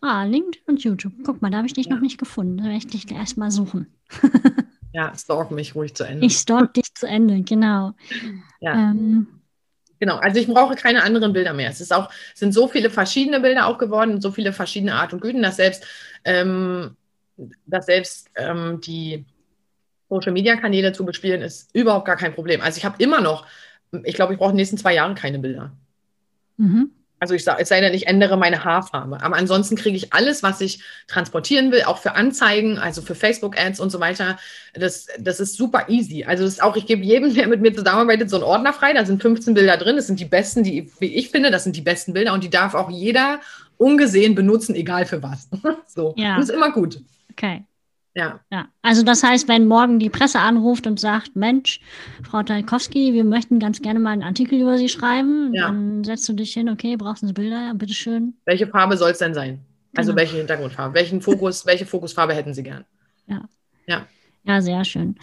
Ah, 0.00 0.24
LinkedIn 0.24 0.62
und 0.66 0.82
YouTube. 0.82 1.12
Guck 1.24 1.42
mal, 1.42 1.50
da 1.50 1.58
habe 1.58 1.66
ich 1.66 1.72
dich 1.74 1.87
Ja. 1.87 1.94
noch 1.94 2.00
nicht 2.02 2.18
gefunden. 2.18 2.58
Da 2.58 2.64
werde 2.64 2.76
ich 2.78 2.87
dich 2.87 3.11
erst 3.11 3.37
mal 3.37 3.50
suchen. 3.50 3.87
Ja, 4.94 5.12
stalk 5.16 5.50
mich 5.50 5.74
ruhig 5.74 5.94
zu 5.94 6.04
Ende. 6.04 6.24
Ich 6.24 6.38
stalk 6.38 6.72
dich 6.72 6.94
zu 6.94 7.06
Ende, 7.06 7.42
genau. 7.42 7.92
Ja. 8.61 8.72
Ähm, 8.72 9.26
Genau, 10.00 10.16
also 10.16 10.40
ich 10.40 10.46
brauche 10.46 10.76
keine 10.76 11.02
anderen 11.02 11.32
Bilder 11.32 11.52
mehr. 11.52 11.68
Es 11.70 11.80
ist 11.80 11.92
auch, 11.92 12.08
sind 12.34 12.52
so 12.54 12.68
viele 12.68 12.88
verschiedene 12.88 13.38
Bilder 13.40 13.66
auch 13.66 13.78
geworden, 13.78 14.20
so 14.20 14.30
viele 14.30 14.52
verschiedene 14.52 14.94
Art 14.94 15.12
und 15.12 15.20
Güten, 15.20 15.42
dass 15.42 15.56
selbst, 15.56 15.84
ähm, 16.24 16.96
dass 17.66 17.87
selbst 17.87 18.30
ähm, 18.37 18.80
die 18.80 19.26
Social 20.08 20.32
Media 20.32 20.56
Kanäle 20.56 20.92
zu 20.92 21.04
bespielen, 21.04 21.42
ist 21.42 21.68
überhaupt 21.74 22.06
gar 22.06 22.16
kein 22.16 22.32
Problem. 22.32 22.61
Also 22.61 22.78
ich 22.78 22.84
habe 22.84 23.02
immer 23.02 23.20
noch, 23.20 23.44
ich 24.04 24.14
glaube, 24.14 24.32
ich 24.32 24.38
brauche 24.38 24.50
in 24.50 24.54
den 24.56 24.61
nächsten 24.62 24.78
zwei 24.78 24.94
Jahren 24.94 25.14
keine 25.16 25.38
Bilder. 25.38 25.72
mhm. 26.56 26.92
Also 27.20 27.35
ich 27.35 27.44
sage, 27.44 27.62
es 27.62 27.68
sei 27.68 27.81
denn, 27.81 27.94
ich 27.94 28.07
ändere 28.07 28.37
meine 28.37 28.64
Haarfarbe. 28.64 29.22
Aber 29.22 29.37
ansonsten 29.37 29.76
kriege 29.76 29.96
ich 29.96 30.12
alles, 30.12 30.42
was 30.42 30.61
ich 30.61 30.83
transportieren 31.07 31.72
will, 31.72 31.83
auch 31.83 31.98
für 31.98 32.14
Anzeigen, 32.14 32.78
also 32.78 33.02
für 33.02 33.14
Facebook-Ads 33.14 33.81
und 33.81 33.90
so 33.90 34.00
weiter. 34.00 34.38
Das, 34.74 35.09
das 35.18 35.40
ist 35.40 35.57
super 35.57 35.88
easy. 35.88 36.24
Also 36.24 36.44
das 36.44 36.54
ist 36.54 36.62
auch, 36.62 36.76
ich 36.76 36.87
gebe 36.87 37.02
jedem, 37.02 37.35
der 37.35 37.48
mit 37.48 37.61
mir 37.61 37.74
zusammenarbeitet, 37.74 38.31
so 38.31 38.37
einen 38.37 38.44
Ordner 38.44 38.72
frei. 38.72 38.92
Da 38.92 39.04
sind 39.04 39.20
15 39.20 39.54
Bilder 39.54 39.76
drin. 39.76 39.96
Das 39.96 40.07
sind 40.07 40.20
die 40.20 40.24
besten, 40.24 40.62
die, 40.62 40.90
wie 41.00 41.14
ich 41.14 41.31
finde, 41.31 41.50
das 41.50 41.64
sind 41.64 41.76
die 41.76 41.83
besten 41.83 42.12
Bilder 42.12 42.33
und 42.33 42.44
die 42.44 42.50
darf 42.50 42.74
auch 42.74 42.90
jeder 42.90 43.40
ungesehen 43.76 44.35
benutzen, 44.35 44.74
egal 44.74 45.07
für 45.07 45.22
was. 45.22 45.48
so. 45.87 46.14
Ja. 46.16 46.37
Das 46.37 46.48
ist 46.48 46.54
immer 46.54 46.72
gut. 46.72 47.00
Okay. 47.33 47.64
Ja. 48.18 48.40
Ja, 48.50 48.66
also 48.83 49.04
das 49.04 49.22
heißt, 49.22 49.46
wenn 49.46 49.66
morgen 49.68 50.00
die 50.00 50.11
Presse 50.11 50.40
anruft 50.40 50.88
und 50.88 50.98
sagt, 50.98 51.37
Mensch, 51.37 51.81
Frau 52.28 52.42
Talkowski, 52.42 53.12
wir 53.14 53.22
möchten 53.22 53.61
ganz 53.61 53.81
gerne 53.81 54.00
mal 54.00 54.11
einen 54.11 54.24
Artikel 54.24 54.61
über 54.61 54.76
Sie 54.76 54.88
schreiben, 54.88 55.54
Ja. 55.54 55.68
dann 55.68 56.02
setzt 56.02 56.28
du 56.28 56.33
dich 56.33 56.52
hin, 56.52 56.68
okay, 56.68 56.96
brauchst 56.96 57.22
du 57.22 57.33
Bilder, 57.33 57.66
ja, 57.66 57.72
bitteschön. 57.74 58.35
Welche 58.44 58.66
Farbe 58.66 58.96
soll 58.96 59.12
es 59.12 59.18
denn 59.18 59.35
sein? 59.35 59.61
Also 59.96 60.11
Genau. 60.11 60.20
welche 60.20 60.37
Hintergrundfarbe? 60.37 60.94
Welchen 60.94 61.20
Fokus, 61.22 61.64
welche 61.64 61.87
Fokusfarbe 61.87 62.35
hätten 62.35 62.54
Sie 62.54 62.64
gern? 62.64 62.85
Ja, 64.44 64.62
sehr 64.62 64.85
schön. 64.85 65.16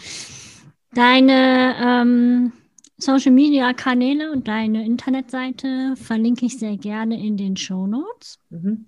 Deine 0.94 1.74
ähm, 1.82 2.52
Social 2.96 3.32
Media 3.32 3.72
Kanäle 3.72 4.30
und 4.32 4.46
deine 4.48 4.86
Internetseite 4.86 5.94
verlinke 5.96 6.46
ich 6.46 6.58
sehr 6.58 6.76
gerne 6.76 7.20
in 7.20 7.36
den 7.36 7.56
Show 7.56 7.86
Notes. 7.86 8.38
Mhm. 8.50 8.86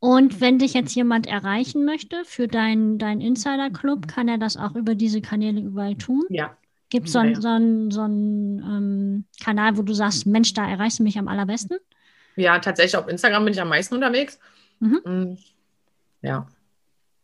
Und 0.00 0.40
wenn 0.40 0.58
dich 0.58 0.74
jetzt 0.74 0.94
jemand 0.94 1.26
erreichen 1.26 1.84
möchte 1.84 2.24
für 2.24 2.46
deinen 2.46 2.98
dein 2.98 3.20
Insider 3.20 3.70
Club, 3.70 4.06
kann 4.06 4.28
er 4.28 4.38
das 4.38 4.56
auch 4.56 4.76
über 4.76 4.94
diese 4.94 5.20
Kanäle 5.20 5.60
überall 5.60 5.96
tun. 5.96 6.24
Ja. 6.28 6.56
Gibt 6.90 7.08
es 7.08 7.12
so 7.12 7.18
einen 7.18 7.34
so 7.34 7.48
so 7.90 8.02
ähm, 8.02 9.24
Kanal, 9.42 9.76
wo 9.76 9.82
du 9.82 9.92
sagst, 9.92 10.26
Mensch, 10.26 10.54
da 10.54 10.68
erreichst 10.68 11.00
du 11.00 11.02
mich 11.02 11.18
am 11.18 11.28
allerbesten? 11.28 11.78
Ja, 12.36 12.58
tatsächlich 12.60 12.96
auf 12.96 13.08
Instagram 13.08 13.44
bin 13.44 13.52
ich 13.52 13.60
am 13.60 13.68
meisten 13.68 13.94
unterwegs. 13.94 14.38
Mhm. 14.78 15.00
Mm, 15.04 15.38
Ja. 16.22 16.46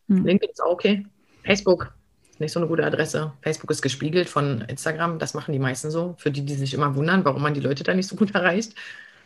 Hm. 0.09 0.27
LinkedIn 0.27 0.51
ist 0.51 0.63
auch 0.63 0.73
okay. 0.73 1.07
Facebook 1.45 1.95
ist 2.29 2.41
nicht 2.41 2.53
so 2.53 2.59
eine 2.59 2.69
gute 2.69 2.85
Adresse. 2.85 3.33
Facebook 3.41 3.71
ist 3.71 3.81
gespiegelt 3.81 4.29
von 4.29 4.63
Instagram. 4.63 5.19
Das 5.21 5.35
machen 5.35 5.53
die 5.53 5.59
meisten 5.61 5.91
so. 5.91 6.15
Für 6.19 6.31
die, 6.33 6.45
die 6.45 6.55
sich 6.55 6.75
immer 6.75 6.97
wundern, 6.97 7.25
warum 7.25 7.41
man 7.41 7.55
die 7.55 7.61
Leute 7.61 7.85
da 7.85 7.95
nicht 7.95 8.09
so 8.09 8.17
gut 8.17 8.31
erreicht. 8.35 8.75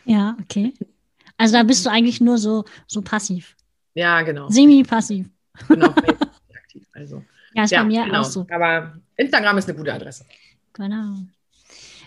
Ja, 0.05 0.37
okay. 0.39 0.73
Also 1.39 1.53
da 1.55 1.63
bist 1.63 1.85
du 1.85 1.89
eigentlich 1.89 2.19
nur 2.19 2.37
so, 2.37 2.65
so 2.85 3.01
passiv. 3.01 3.55
Ja, 3.93 4.21
genau. 4.23 4.49
Semi-passiv. 4.49 5.27
Genau, 5.67 5.87
aktiv. 5.87 6.87
Also. 6.93 7.23
Ja, 7.55 7.63
ist 7.63 7.71
ja, 7.71 7.81
bei 7.81 7.87
mir 7.87 8.03
genau. 8.05 8.21
auch 8.21 8.25
so. 8.25 8.45
Aber 8.51 8.93
Instagram 9.15 9.57
ist 9.57 9.67
eine 9.67 9.75
gute 9.75 9.91
Adresse. 9.91 10.23
Genau. 10.73 11.15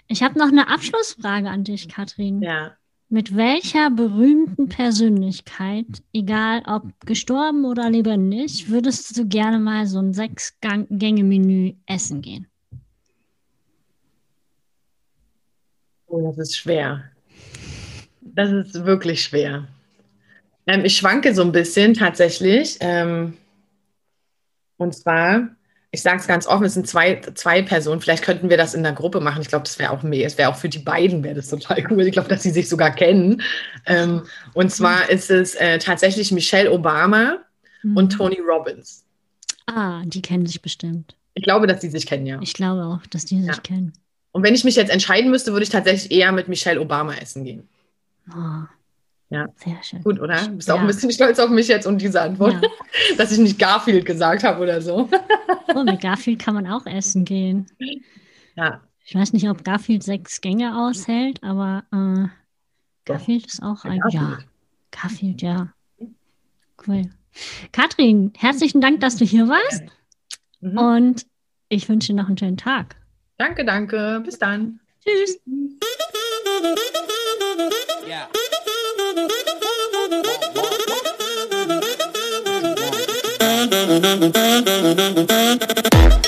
Ich 0.07 0.23
habe 0.23 0.38
noch 0.38 0.47
eine 0.47 0.68
Abschlussfrage 0.68 1.51
an 1.51 1.64
dich, 1.64 1.88
Katrin. 1.88 2.40
Ja. 2.42 2.77
Mit 3.09 3.37
welcher 3.37 3.90
berühmten 3.90 4.68
Persönlichkeit, 4.68 5.87
egal 6.12 6.62
ob 6.64 6.85
gestorben 7.07 7.64
oder 7.64 7.90
lebendig, 7.90 8.71
würdest 8.71 9.18
du 9.18 9.27
gerne 9.27 9.59
mal 9.59 9.88
so 9.88 9.99
ein 9.99 10.12
Sechs-Gänge-Menü 10.12 11.75
essen 11.87 12.23
gehen? 12.23 12.47
Oh, 16.07 16.23
das 16.23 16.38
ist 16.38 16.57
schwer. 16.57 17.12
Das 18.35 18.51
ist 18.51 18.85
wirklich 18.85 19.23
schwer. 19.23 19.68
Ähm, 20.66 20.85
ich 20.85 20.97
schwanke 20.97 21.35
so 21.35 21.42
ein 21.42 21.53
bisschen 21.53 21.95
tatsächlich. 21.95 22.79
Ähm, 22.81 23.37
und 24.77 24.95
zwar 24.95 25.49
ich 25.95 26.01
sage 26.01 26.16
es 26.16 26.27
ganz 26.27 26.47
offen, 26.47 26.64
es 26.64 26.73
sind 26.73 26.88
zwei, 26.88 27.21
zwei 27.35 27.61
Personen. 27.61 28.01
Vielleicht 28.01 28.25
könnten 28.25 28.49
wir 28.49 28.57
das 28.57 28.73
in 28.73 28.83
der 28.83 28.95
Gruppe 28.95 29.21
machen. 29.21 29.42
Ich 29.42 29.49
glaube, 29.49 29.64
das 29.64 29.79
wäre 29.79 29.90
auch 29.90 30.03
mehr. 30.03 30.27
Es 30.27 30.38
wäre 30.38 30.49
auch 30.49 30.57
für 30.57 30.71
die 30.71 30.79
beiden 30.79 31.23
wäre 31.23 31.35
das 31.35 31.49
total 31.49 31.85
cool. 31.90 32.07
Ich 32.07 32.12
glaube, 32.12 32.31
dass 32.31 32.42
sie 32.42 32.51
sich 32.51 32.66
sogar 32.66 32.92
kennen. 32.92 33.42
Ähm, 33.85 34.23
und 34.55 34.73
zwar 34.73 35.11
ist 35.11 35.31
es 35.31 35.55
äh, 35.55 35.79
tatsächlich 35.79 36.33
Michelle 36.33 36.73
Obama 36.73 37.37
mhm. 37.83 37.97
und 37.99 38.09
Tony 38.11 38.38
Robbins. 38.40 39.05
Ah, 39.66 40.03
die 40.07 40.23
kennen 40.23 40.47
sich 40.47 40.62
bestimmt. 40.62 41.14
Ich 41.35 41.45
glaube, 41.45 41.66
dass 41.66 41.81
die 41.81 41.90
sich 41.90 42.07
kennen, 42.07 42.25
ja. 42.25 42.38
Ich 42.40 42.55
glaube 42.55 42.85
auch, 42.85 43.07
dass 43.09 43.27
die 43.27 43.40
sich 43.40 43.55
ja. 43.55 43.61
kennen. 43.61 43.92
Und 44.33 44.42
wenn 44.42 44.55
ich 44.55 44.64
mich 44.64 44.77
jetzt 44.77 44.90
entscheiden 44.90 45.31
müsste, 45.31 45.53
würde 45.53 45.64
ich 45.64 45.71
tatsächlich 45.71 46.11
eher 46.11 46.33
mit 46.33 46.49
Michelle 46.49 46.81
Obama 46.81 47.14
essen 47.16 47.45
gehen. 47.45 47.68
Oh, 48.31 48.65
ja. 49.31 49.49
Sehr 49.57 49.83
schön. 49.83 50.03
Gut, 50.03 50.21
oder? 50.21 50.37
Du 50.43 50.57
bist 50.57 50.69
ja. 50.69 50.75
auch 50.75 50.81
ein 50.81 50.87
bisschen 50.87 51.11
stolz 51.11 51.39
auf 51.39 51.49
mich 51.49 51.69
jetzt 51.69 51.87
und 51.87 51.99
diese 51.99 52.21
Antwort, 52.21 52.55
ja. 52.63 52.69
dass 53.17 53.33
ich 53.33 53.39
nicht 53.39 53.59
Garfield 53.59 54.05
gesagt 54.05 54.45
habe 54.45 54.63
oder 54.63 54.83
so. 54.83 55.09
Oh, 55.75 55.85
mit 55.85 56.01
Garfield 56.03 56.39
kann 56.39 56.55
man 56.55 56.67
auch 56.67 56.85
essen 56.85 57.25
gehen. 57.25 57.67
Ja. 58.57 58.83
Ich 59.05 59.15
weiß 59.15 59.33
nicht, 59.33 59.49
ob 59.49 59.65
Garfield 59.65 60.03
sechs 60.03 60.41
Gänge 60.41 60.79
aushält, 60.79 61.43
aber 61.43 61.85
äh, 61.93 62.29
Garfield 63.05 63.47
ist 63.47 63.63
auch 63.63 63.85
ein. 63.85 64.01
Garfield. 64.01 64.23
Ja, 64.23 64.39
Garfield, 64.91 65.43
ja. 65.43 65.73
Cool. 66.87 67.03
Katrin, 67.73 68.33
herzlichen 68.37 68.81
Dank, 68.81 69.01
dass 69.01 69.17
du 69.17 69.25
hier 69.25 69.49
warst. 69.49 69.85
Mhm. 70.61 70.79
Und 70.79 71.27
ich 71.69 71.89
wünsche 71.89 72.09
dir 72.09 72.21
noch 72.21 72.29
einen 72.29 72.39
schönen 72.39 72.57
Tag. 72.57 72.97
Danke, 73.39 73.65
danke. 73.65 74.21
Bis 74.25 74.39
dann. 74.39 74.81
Tschüss. 75.03 75.41
Yeah. 76.62 78.29
Whoa. 84.94 86.22